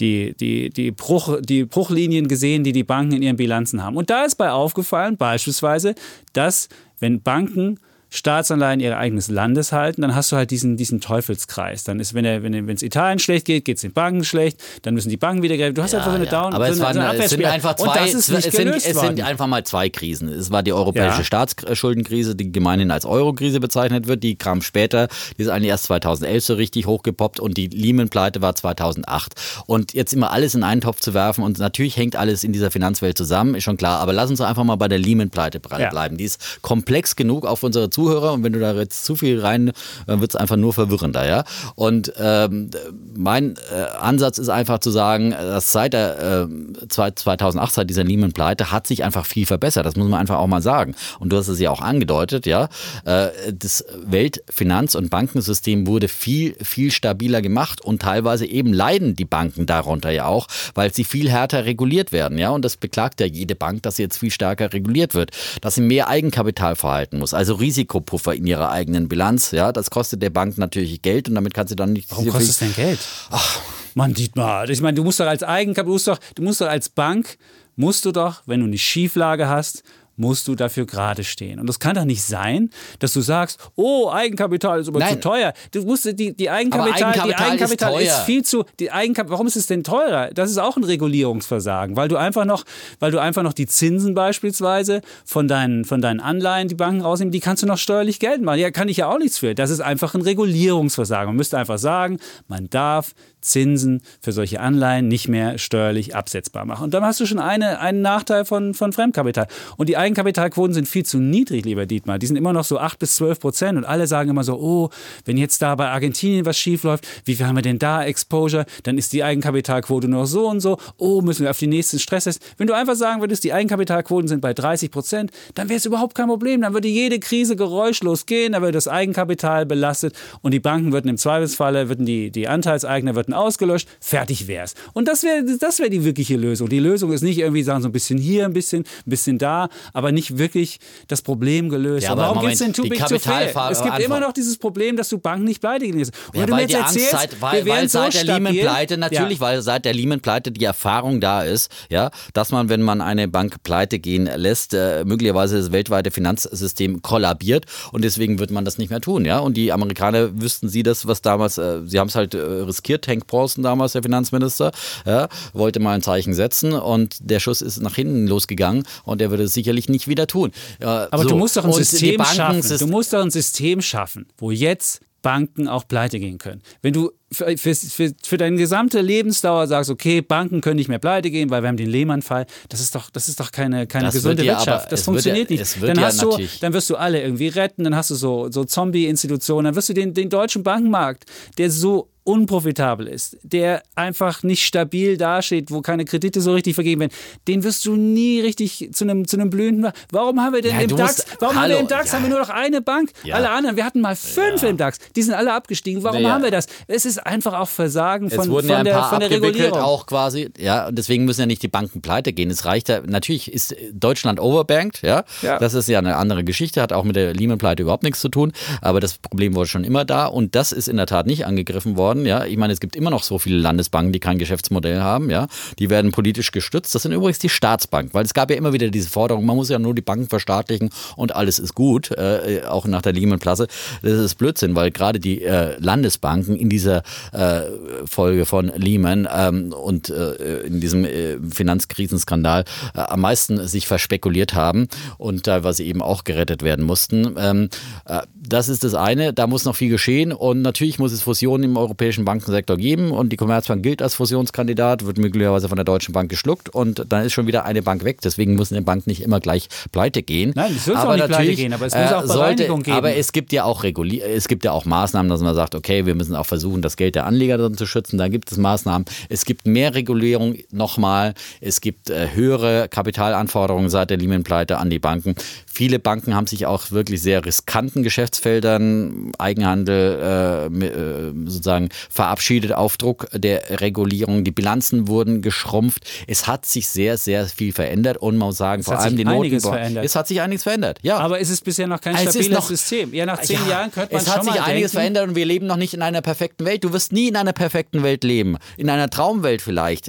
[0.00, 3.96] die die die Bruch die Bruchlinien gesehen, die die Banken in ihren Bilanzen haben.
[3.96, 5.94] Und da ist bei aufgefallen, beispielsweise Weise,
[6.32, 6.68] dass
[6.98, 7.78] wenn Banken
[8.14, 11.82] Staatsanleihen ihres eigenes Landes halten, dann hast du halt diesen, diesen Teufelskreis.
[11.82, 14.94] Dann ist, wenn es wenn, wenn Italien schlecht geht, geht es den Banken schlecht, dann
[14.94, 15.76] müssen die Banken wieder Geld.
[15.76, 16.30] Du hast ja, einfach so eine ja.
[16.30, 16.54] Down.
[16.54, 19.64] Aber so es, waren, so es sind einfach zwei, es, sind, es sind einfach mal
[19.64, 20.28] zwei Krisen.
[20.28, 21.24] Es war die europäische ja.
[21.24, 24.22] Staatsschuldenkrise, die gemeinhin als Euro-Krise bezeichnet wird.
[24.22, 28.54] Die kam später, die ist eigentlich erst 2011 so richtig hochgepoppt und die Lehman-Pleite war
[28.54, 29.34] 2008.
[29.66, 32.70] Und jetzt immer alles in einen Topf zu werfen und natürlich hängt alles in dieser
[32.70, 33.98] Finanzwelt zusammen, ist schon klar.
[33.98, 36.16] Aber lass uns einfach mal bei der Lehman-Pleite bleiben.
[36.16, 39.72] Die ist komplex genug auf unsere Zuhörer und wenn du da jetzt zu viel rein,
[40.06, 41.44] dann wird es einfach nur verwirrender, ja.
[41.74, 42.70] Und ähm,
[43.16, 46.48] mein äh, Ansatz ist einfach zu sagen, dass seit der
[46.82, 49.86] äh, 2008, seit dieser Lehman-Pleite, hat sich einfach viel verbessert.
[49.86, 50.94] Das muss man einfach auch mal sagen.
[51.18, 52.68] Und du hast es ja auch angedeutet, ja.
[53.04, 59.24] Äh, das Weltfinanz- und Bankensystem wurde viel, viel stabiler gemacht und teilweise eben leiden die
[59.24, 62.50] Banken darunter ja auch, weil sie viel härter reguliert werden, ja.
[62.50, 65.30] Und das beklagt ja jede Bank, dass sie jetzt viel stärker reguliert wird,
[65.62, 69.50] dass sie mehr Eigenkapital verhalten muss, also Risikopuffer in ihrer eigenen Bilanz.
[69.50, 72.10] Ja, das kostet der Bank natürlich Geld und damit kann sie dann nicht.
[72.10, 72.98] Warum kostet es denn Geld?
[73.30, 73.60] Ach,
[73.94, 76.68] Mann, Dietmar, ich meine, du musst doch als Eigenkapital, du musst doch, du musst doch
[76.68, 77.36] als Bank,
[77.76, 79.82] musst du doch, wenn du eine Schieflage hast,
[80.16, 81.58] musst du dafür gerade stehen.
[81.58, 85.14] Und es kann doch nicht sein, dass du sagst, oh, Eigenkapital ist aber Nein.
[85.14, 85.52] zu teuer.
[85.72, 89.46] Du musst die, die Eigenkapital, Eigenkapital, die Eigenkapital ist, ist, viel zu, die Eigenkap warum
[89.46, 90.30] ist es denn teurer?
[90.32, 92.64] Das ist auch ein Regulierungsversagen, weil du einfach noch,
[93.00, 97.32] weil du einfach noch die Zinsen beispielsweise von deinen, von deinen Anleihen, die Banken rausnehmen,
[97.32, 98.58] die kannst du noch steuerlich geltend machen.
[98.58, 99.54] Ja, kann ich ja auch nichts für.
[99.54, 101.28] Das ist einfach ein Regulierungsversagen.
[101.28, 106.84] Man müsste einfach sagen, man darf Zinsen für solche Anleihen nicht mehr steuerlich absetzbar machen.
[106.84, 109.46] Und dann hast du schon eine, einen Nachteil von, von Fremdkapital.
[109.76, 112.18] Und die Eigenkapitalquoten sind viel zu niedrig, lieber Dietmar.
[112.18, 113.78] Die sind immer noch so 8 bis 12 Prozent.
[113.78, 114.90] Und alle sagen immer so, oh,
[115.26, 118.64] wenn jetzt da bei Argentinien was schief läuft, wie viel haben wir denn da Exposure?
[118.84, 120.78] Dann ist die Eigenkapitalquote nur so und so.
[120.96, 122.44] Oh, müssen wir auf die nächsten Stresstests.
[122.56, 126.14] Wenn du einfach sagen würdest, die Eigenkapitalquoten sind bei 30 Prozent, dann wäre es überhaupt
[126.14, 126.62] kein Problem.
[126.62, 131.08] Dann würde jede Krise geräuschlos gehen, dann würde das Eigenkapital belastet und die Banken würden
[131.08, 134.74] im Zweifelsfalle, würden die, die Anteilseigner würden ausgelöscht, fertig wär's.
[134.92, 136.68] Und das wäre das wär die wirkliche Lösung.
[136.68, 139.68] Die Lösung ist nicht irgendwie sagen, so ein bisschen hier, ein bisschen, ein bisschen da,
[139.92, 140.78] aber nicht wirklich
[141.08, 142.04] das Problem gelöst.
[142.04, 143.52] Ja, aber warum gibt es denn Too Big to Fail?
[143.70, 146.12] Es gibt immer noch dieses Problem, dass du Banken nicht pleite gehen lässt.
[146.34, 149.44] Ja, weil die erzählst, Angst, weil, weil seit so der Lehman-Pleite, natürlich, ja.
[149.44, 153.62] weil seit der Lehman-Pleite die Erfahrung da ist, ja, dass man, wenn man eine Bank
[153.62, 158.90] pleite gehen lässt, äh, möglicherweise das weltweite Finanzsystem kollabiert und deswegen wird man das nicht
[158.90, 159.38] mehr tun, ja.
[159.38, 163.08] Und die Amerikaner wüssten sie das, was damals, äh, sie haben es halt äh, riskiert,
[163.08, 164.72] Hank Paulson damals, der Finanzminister,
[165.06, 169.30] ja, wollte mal ein Zeichen setzen und der Schuss ist nach hinten losgegangen und er
[169.30, 170.52] würde es sicherlich nicht wieder tun.
[170.80, 171.28] Aber so.
[171.30, 172.78] du musst doch ein System schaffen.
[172.78, 176.60] Du musst doch ein System schaffen, wo jetzt Banken auch pleite gehen können.
[176.82, 181.30] Wenn du für, für, für, deine gesamte Lebensdauer sagst, okay, Banken können nicht mehr pleite
[181.30, 184.44] gehen, weil wir haben den Lehmann-Fall, das ist doch, das ist doch keine, keine gesunde
[184.44, 184.68] Wirtschaft.
[184.68, 185.82] Aber, das funktioniert ja, nicht.
[185.82, 189.64] Dann, hast du, dann wirst du alle irgendwie retten, dann hast du so, so Zombie-Institutionen,
[189.64, 191.24] dann wirst du den, den deutschen Bankenmarkt,
[191.56, 197.02] der so unprofitabel ist, der einfach nicht stabil dasteht, wo keine Kredite so richtig vergeben
[197.02, 197.12] werden,
[197.46, 199.92] den wirst du nie richtig zu einem, zu einem blühenden.
[200.10, 202.12] Warum haben wir denn Ja, im DAX, warum haben Hallo, wir im DAX ja.
[202.14, 203.10] haben wir nur noch eine Bank?
[203.24, 203.36] Ja.
[203.36, 206.02] Alle anderen, wir hatten mal fünf im DAX, die sind alle abgestiegen.
[206.02, 206.66] Warum haben wir das?
[206.86, 209.78] Es ist einfach auch Versagen von, von, ja ein der, paar von der Regulierung.
[209.78, 212.50] auch quasi, ja, und deswegen müssen ja nicht die Banken pleite gehen.
[212.50, 215.24] Es reicht ja, natürlich ist Deutschland overbanked, ja?
[215.42, 215.58] Ja.
[215.58, 218.52] Das ist ja eine andere Geschichte, hat auch mit der Lehman-Pleite überhaupt nichts zu tun,
[218.80, 221.96] aber das Problem war schon immer da und das ist in der Tat nicht angegriffen
[221.96, 222.44] worden, ja?
[222.44, 225.48] Ich meine, es gibt immer noch so viele Landesbanken, die kein Geschäftsmodell haben, ja?
[225.78, 226.94] Die werden politisch gestützt.
[226.94, 229.68] Das sind übrigens die Staatsbanken, weil es gab ja immer wieder diese Forderung, man muss
[229.68, 233.66] ja nur die Banken verstaatlichen und alles ist gut, äh, auch nach der Lehman-Pleite.
[234.02, 237.02] Das ist Blödsinn, weil gerade die äh, Landesbanken in dieser
[237.32, 237.62] äh,
[238.04, 244.54] Folge von Lehman ähm, und äh, in diesem äh, Finanzkrisenskandal äh, am meisten sich verspekuliert
[244.54, 244.88] haben
[245.18, 247.34] und teilweise eben auch gerettet werden mussten.
[247.38, 247.68] Ähm,
[248.06, 251.70] äh, das ist das eine, da muss noch viel geschehen und natürlich muss es Fusionen
[251.70, 256.12] im europäischen Bankensektor geben und die Commerzbank gilt als Fusionskandidat, wird möglicherweise von der Deutschen
[256.12, 258.20] Bank geschluckt und dann ist schon wieder eine Bank weg.
[258.22, 260.52] Deswegen muss eine Bank nicht immer gleich pleite gehen.
[260.54, 262.96] Nein, es wird auch nicht pleite gehen, aber es muss auch Bereinigung geben.
[262.96, 266.06] Aber es gibt ja auch Reguli es gibt ja auch Maßnahmen, dass man sagt, okay,
[266.06, 268.18] wir müssen auch versuchen, das Geld der Anleger dann zu schützen.
[268.18, 269.06] Da gibt es Maßnahmen.
[269.28, 271.34] Es gibt mehr Regulierung nochmal.
[271.60, 275.34] Es gibt äh, höhere Kapitalanforderungen seit der Lehman-Pleite an die Banken.
[275.76, 282.96] Viele Banken haben sich auch wirklich sehr riskanten Geschäftsfeldern, Eigenhandel äh, äh, sozusagen verabschiedet auf
[282.96, 284.44] Druck der Regulierung.
[284.44, 286.04] Die Bilanzen wurden geschrumpft.
[286.28, 289.24] Es hat sich sehr, sehr viel verändert und man muss sagen, vor hat allem sich
[289.24, 289.76] die einiges Noten.
[289.76, 290.04] verändert.
[290.04, 290.98] Es hat sich einiges verändert.
[291.02, 291.18] Ja.
[291.18, 293.12] Aber es ist bisher noch kein Es stabiles noch- System.
[293.12, 295.28] Ja, nach zehn Ja, Jahren könnte man es hat schon sich mal einiges denken, verändert
[295.28, 296.84] und wir leben noch nicht in einer perfekten Welt.
[296.84, 298.58] Du wirst nie in einer perfekten Welt leben.
[298.76, 300.08] In einer Traumwelt vielleicht.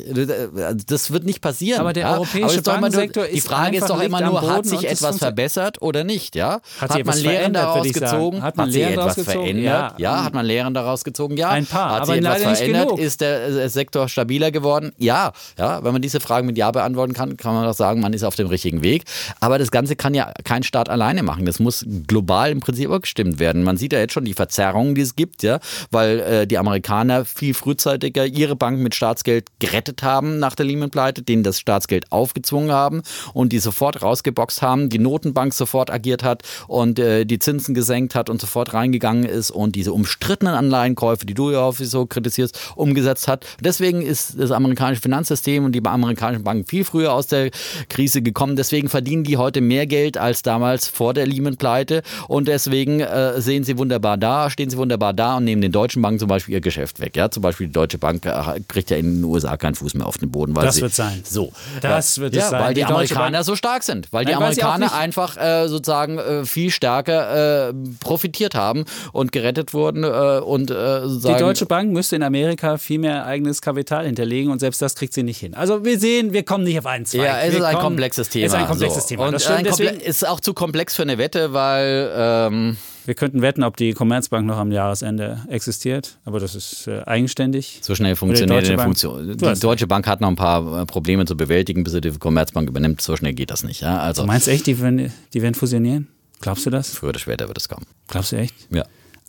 [0.88, 1.80] Das wird nicht passieren.
[1.80, 2.14] Aber der ja?
[2.14, 4.84] europäische es ist nur- Bankensektor Die ist Frage ist doch immer nur, hat sich es
[4.84, 5.55] etwas funktioniert.
[5.56, 6.36] Verbessert oder nicht?
[6.36, 6.62] Ja?
[6.80, 8.42] Hat sich man Lehren daraus gezogen?
[8.42, 9.46] Hat man sich Lehren etwas daraus gezogen?
[9.46, 9.66] verändert?
[9.66, 9.94] Ja.
[9.98, 10.24] Ja.
[10.24, 11.38] Hat man Lehren daraus gezogen?
[11.38, 11.50] Ja.
[11.50, 13.00] Ein paar, Hat aber sich etwas verändert?
[13.00, 14.92] Ist der äh, Sektor stabiler geworden?
[14.98, 15.32] Ja.
[15.58, 15.84] ja.
[15.84, 18.36] Wenn man diese Fragen mit Ja beantworten kann, kann man doch sagen, man ist auf
[18.36, 19.04] dem richtigen Weg.
[19.40, 21.46] Aber das Ganze kann ja kein Staat alleine machen.
[21.46, 23.64] Das muss global im Prinzip abgestimmt werden.
[23.64, 25.60] Man sieht ja jetzt schon die Verzerrungen, die es gibt, ja,
[25.92, 31.22] weil äh, die Amerikaner viel frühzeitiger ihre Banken mit Staatsgeld gerettet haben nach der Lehman-Pleite,
[31.22, 33.02] denen das Staatsgeld aufgezwungen haben
[33.34, 38.16] und die sofort rausgeboxt haben, die Notenbank sofort agiert hat und äh, die Zinsen gesenkt
[38.16, 42.60] hat und sofort reingegangen ist und diese umstrittenen Anleihenkäufe, die du ja häufig so kritisierst,
[42.76, 43.46] umgesetzt hat.
[43.62, 47.52] Deswegen ist das amerikanische Finanzsystem und die amerikanischen Banken viel früher aus der
[47.90, 48.56] Krise gekommen.
[48.56, 53.64] Deswegen verdienen die heute mehr Geld als damals vor der Lehman-Pleite und deswegen äh, sehen
[53.64, 56.62] sie wunderbar da, stehen sie wunderbar da und nehmen den deutschen Banken zum Beispiel ihr
[56.62, 57.16] Geschäft weg.
[57.16, 60.06] Ja, zum Beispiel die Deutsche Bank äh, kriegt ja in den USA keinen Fuß mehr
[60.08, 60.56] auf den Boden.
[60.56, 61.22] Weil Das sie, wird sein.
[61.24, 62.62] So, Das ja, wird es ja, sein.
[62.62, 64.96] Weil die, Die Amerikaner Bank- so stark sind, weil die Nein, weil auch Amerikaner nicht-
[64.96, 71.02] einfach äh, sozusagen äh, viel stärker äh, profitiert haben und gerettet wurden äh, und äh,
[71.08, 75.14] Die Deutsche Bank müsste in Amerika viel mehr eigenes Kapital hinterlegen und selbst das kriegt
[75.14, 75.54] sie nicht hin.
[75.54, 77.22] Also wir sehen, wir kommen nicht auf einen Zweig.
[77.22, 78.46] Ja, es wir ist ein kommen- komplexes Thema.
[78.46, 79.10] Es ist ein komplexes so.
[79.10, 79.26] Thema.
[79.28, 82.78] Und Das stimmt, ein komple deswegen, ist auch zu komplex für eine Wette, weil ähm,
[83.06, 87.80] wir könnten wetten, ob die Commerzbank noch am Jahresende existiert, aber das ist äh, eigenständig.
[87.82, 88.88] so schnell funktioniert die Deutsche eine Bank.
[89.00, 89.38] Funktion.
[89.38, 92.70] Die Deutsche Bank hat noch ein paar äh, Probleme zu bewältigen, bis sie die Commerzbank
[92.70, 93.02] übernimmt.
[93.02, 93.82] So schnell geht das nicht.
[93.82, 94.00] Ja?
[94.00, 96.08] Also Du meinst echt, die werden, die werden fusionieren?
[96.42, 96.90] Glaubst du das?
[96.96, 97.86] früher oder später wird es kommen.
[98.08, 98.54] Glaubst du echt?
[98.70, 98.86] Ja.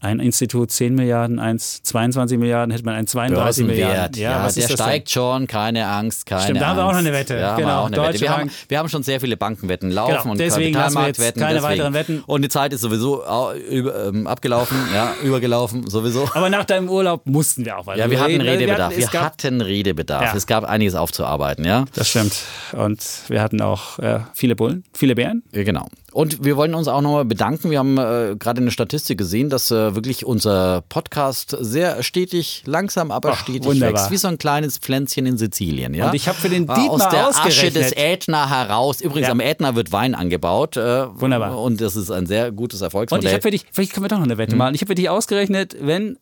[0.06, 4.20] Ein Institut 10 Milliarden, eins 22 Milliarden, hätte man ein 32 Milliarden.
[4.20, 4.86] Ja, was der ist das denn?
[4.86, 7.34] steigt schon, keine Angst, keine Stimmt, da haben wir auch noch eine Wette.
[7.34, 8.20] Ja, wir Genau, eine Wette.
[8.20, 11.42] Wir haben, wir haben schon sehr viele Bankenwetten laufen Genau, und wir Kapitalmarktwetten.
[11.42, 11.72] keine deswegen.
[11.72, 12.22] weiteren Wetten.
[12.26, 13.24] Und die Zeit ist sowieso
[13.70, 16.28] ähm, abgelaufen, ja, übergelaufen, sowieso.
[16.34, 18.00] Aber nach deinem Urlaub mussten wir auch weiter.
[18.00, 18.40] Ja, wir hatten.
[18.40, 18.78] Redebedarf.
[18.90, 20.22] hatten- Wir es gab- hatten Redebedarf.
[20.22, 20.34] Ja.
[20.36, 21.84] Es gab einiges aufzuarbeiten, ja.
[21.94, 22.36] Das stimmt.
[22.72, 25.42] Und wir hatten auch äh, viele Bullen, viele Bären.
[25.52, 25.88] Ja, Genau.
[26.16, 27.70] Und wir wollen uns auch nochmal bedanken.
[27.70, 33.10] Wir haben äh, gerade eine Statistik gesehen, dass äh, wirklich unser Podcast sehr stetig, langsam,
[33.10, 34.00] aber Ach, stetig wunderbar.
[34.00, 34.10] wächst.
[34.10, 35.92] Wie so ein kleines Pflänzchen in Sizilien.
[35.92, 36.08] Ja?
[36.08, 39.02] Und ich habe für den Äh, Dietmar Aus der Asche des Ätna heraus.
[39.02, 39.32] Übrigens, Ja.
[39.32, 40.78] am Ätna wird Wein angebaut.
[40.78, 41.60] Äh, Wunderbar.
[41.60, 43.26] Und das ist ein sehr gutes Und Erfolgsmodell.
[43.28, 44.58] ich habe für dich, vielleicht können wir doch noch eine Wette Hm.
[44.58, 44.74] machen.
[44.74, 46.16] Ich habe für dich ausgerechnet, wenn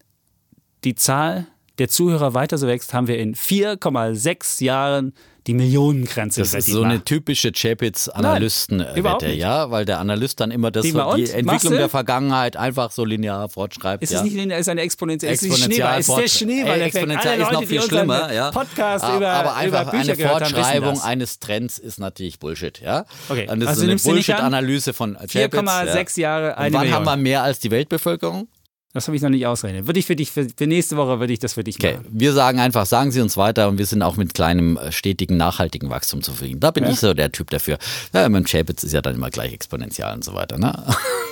[0.83, 1.47] die Zahl
[1.79, 5.13] der Zuhörer weiter so wächst, haben wir in 4,6 Jahren
[5.47, 6.91] die Millionengrenze das ist so Dietmar.
[6.91, 12.57] eine typische Chapitz-Analysten-Wette, ja, weil der Analyst dann immer das so, die Entwicklung der Vergangenheit
[12.57, 14.03] einfach so linear fortschreibt.
[14.03, 14.19] Ist ja.
[14.19, 16.29] es nicht linear, ist eine Exponential, ist es Exponential ist der.
[16.29, 16.81] Schneeball.
[16.81, 18.51] Ey, Exponential ist noch viel schlimmer, ja.
[18.51, 23.05] Podcast aber, über, aber einfach über Bücher eine Fortschreibung eines Trends ist natürlich Bullshit, ja.
[23.29, 24.15] Okay, Und das also ist du eine?
[24.17, 26.55] Bullshit-Analyse von Chapitz, 4,6 Jahre, Ja.
[26.55, 26.95] eine Und wann Million.
[26.97, 28.49] haben wir mehr als die Weltbevölkerung?
[28.95, 29.89] Das habe ich noch nicht ausgerechnet.
[29.89, 32.07] Würde ich für dich, für, für nächste Woche würde ich das für dich Okay, machen.
[32.11, 35.37] wir sagen einfach, sagen Sie uns weiter und wir sind auch mit kleinem, äh, stetigen,
[35.37, 36.61] nachhaltigen Wachstum zufrieden.
[36.61, 37.79] Da bin ich so der Typ dafür.
[38.13, 40.59] Ja, mit dem Chapitz ist ja dann immer gleich exponentiell und so weiter.
[40.59, 40.73] Ne?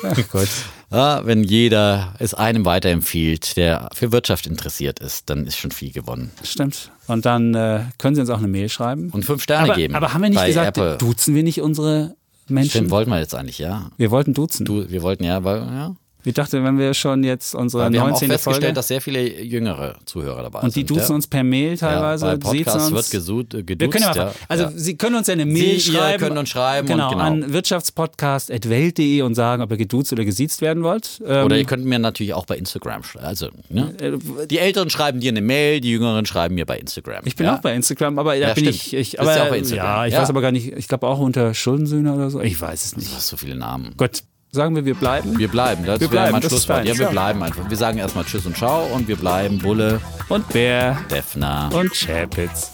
[0.03, 0.49] Ja, gut.
[0.91, 5.93] Ja, wenn jeder es einem weiterempfiehlt, der für Wirtschaft interessiert ist, dann ist schon viel
[5.93, 6.33] gewonnen.
[6.43, 6.91] Stimmt.
[7.07, 9.11] Und dann äh, können Sie uns auch eine Mail schreiben.
[9.11, 9.95] Und fünf Sterne aber, geben.
[9.95, 10.99] aber haben wir nicht gesagt, Apple.
[10.99, 12.17] duzen wir nicht unsere
[12.49, 12.71] Menschen?
[12.71, 13.93] Stimmt, wollten wir jetzt eigentlich, ja.
[13.97, 14.67] wir wollten duzen.
[14.67, 15.95] Du, wir wollten ja, weil, ja.
[16.25, 18.29] Ich dachte, wenn wir schon jetzt unsere Aber wir haben auch 19.
[18.31, 20.91] festgestellt, Folge dass sehr viele jüngere Zuhörer dabei und die sind.
[20.91, 21.15] duzen ja.
[21.17, 22.93] uns per Mail teilweise, ja, Podcasts uns.
[22.93, 23.81] wird gesud, äh, geduzt.
[23.81, 24.33] wir können ja, ja.
[24.49, 24.71] also ja.
[24.75, 26.23] Sie können uns eine Mail Sie, schreiben.
[26.23, 27.25] könnt uns schreiben genau, und genau.
[27.25, 31.21] an wirtschaftspodcast.welt.de und sagen, ob ihr geduzt oder gesiezt werden wollt.
[31.27, 33.27] Ähm, Oder ihr könnt mir natürlich auch bei Instagram schreiben.
[33.27, 33.93] Also, ne?
[34.01, 37.23] äh, Die Älteren schreiben dir eine Mail, die Jüngeren schreiben mir bei Instagram.
[37.25, 37.57] ich bin ja?
[37.57, 38.77] auch bei Instagram, aber da Ja, bin stimmt.
[38.77, 39.85] ich, ich aber, ja auch bei Instagram.
[39.87, 40.23] ja, ich Ja.
[40.23, 42.41] weiß aber gar nicht, ich glaube auch unter Schuldensühner oder so.
[42.41, 43.15] Ich weiß es Du nicht.
[43.15, 43.95] hast so viele Namen.
[43.97, 44.23] Gut,
[44.55, 45.39] sagen wir, wir bleiben.
[45.39, 46.85] Wir bleiben, das Wir wäre bleiben, mein Schlusswort.
[46.85, 47.71] Ja, wir bleiben einfach.
[47.71, 49.99] Wir sagen erstmal Tschüss und Ciao und wir bleiben Bulle,
[50.29, 51.71] Und Bär Defner.
[51.73, 52.71] und Chapitz.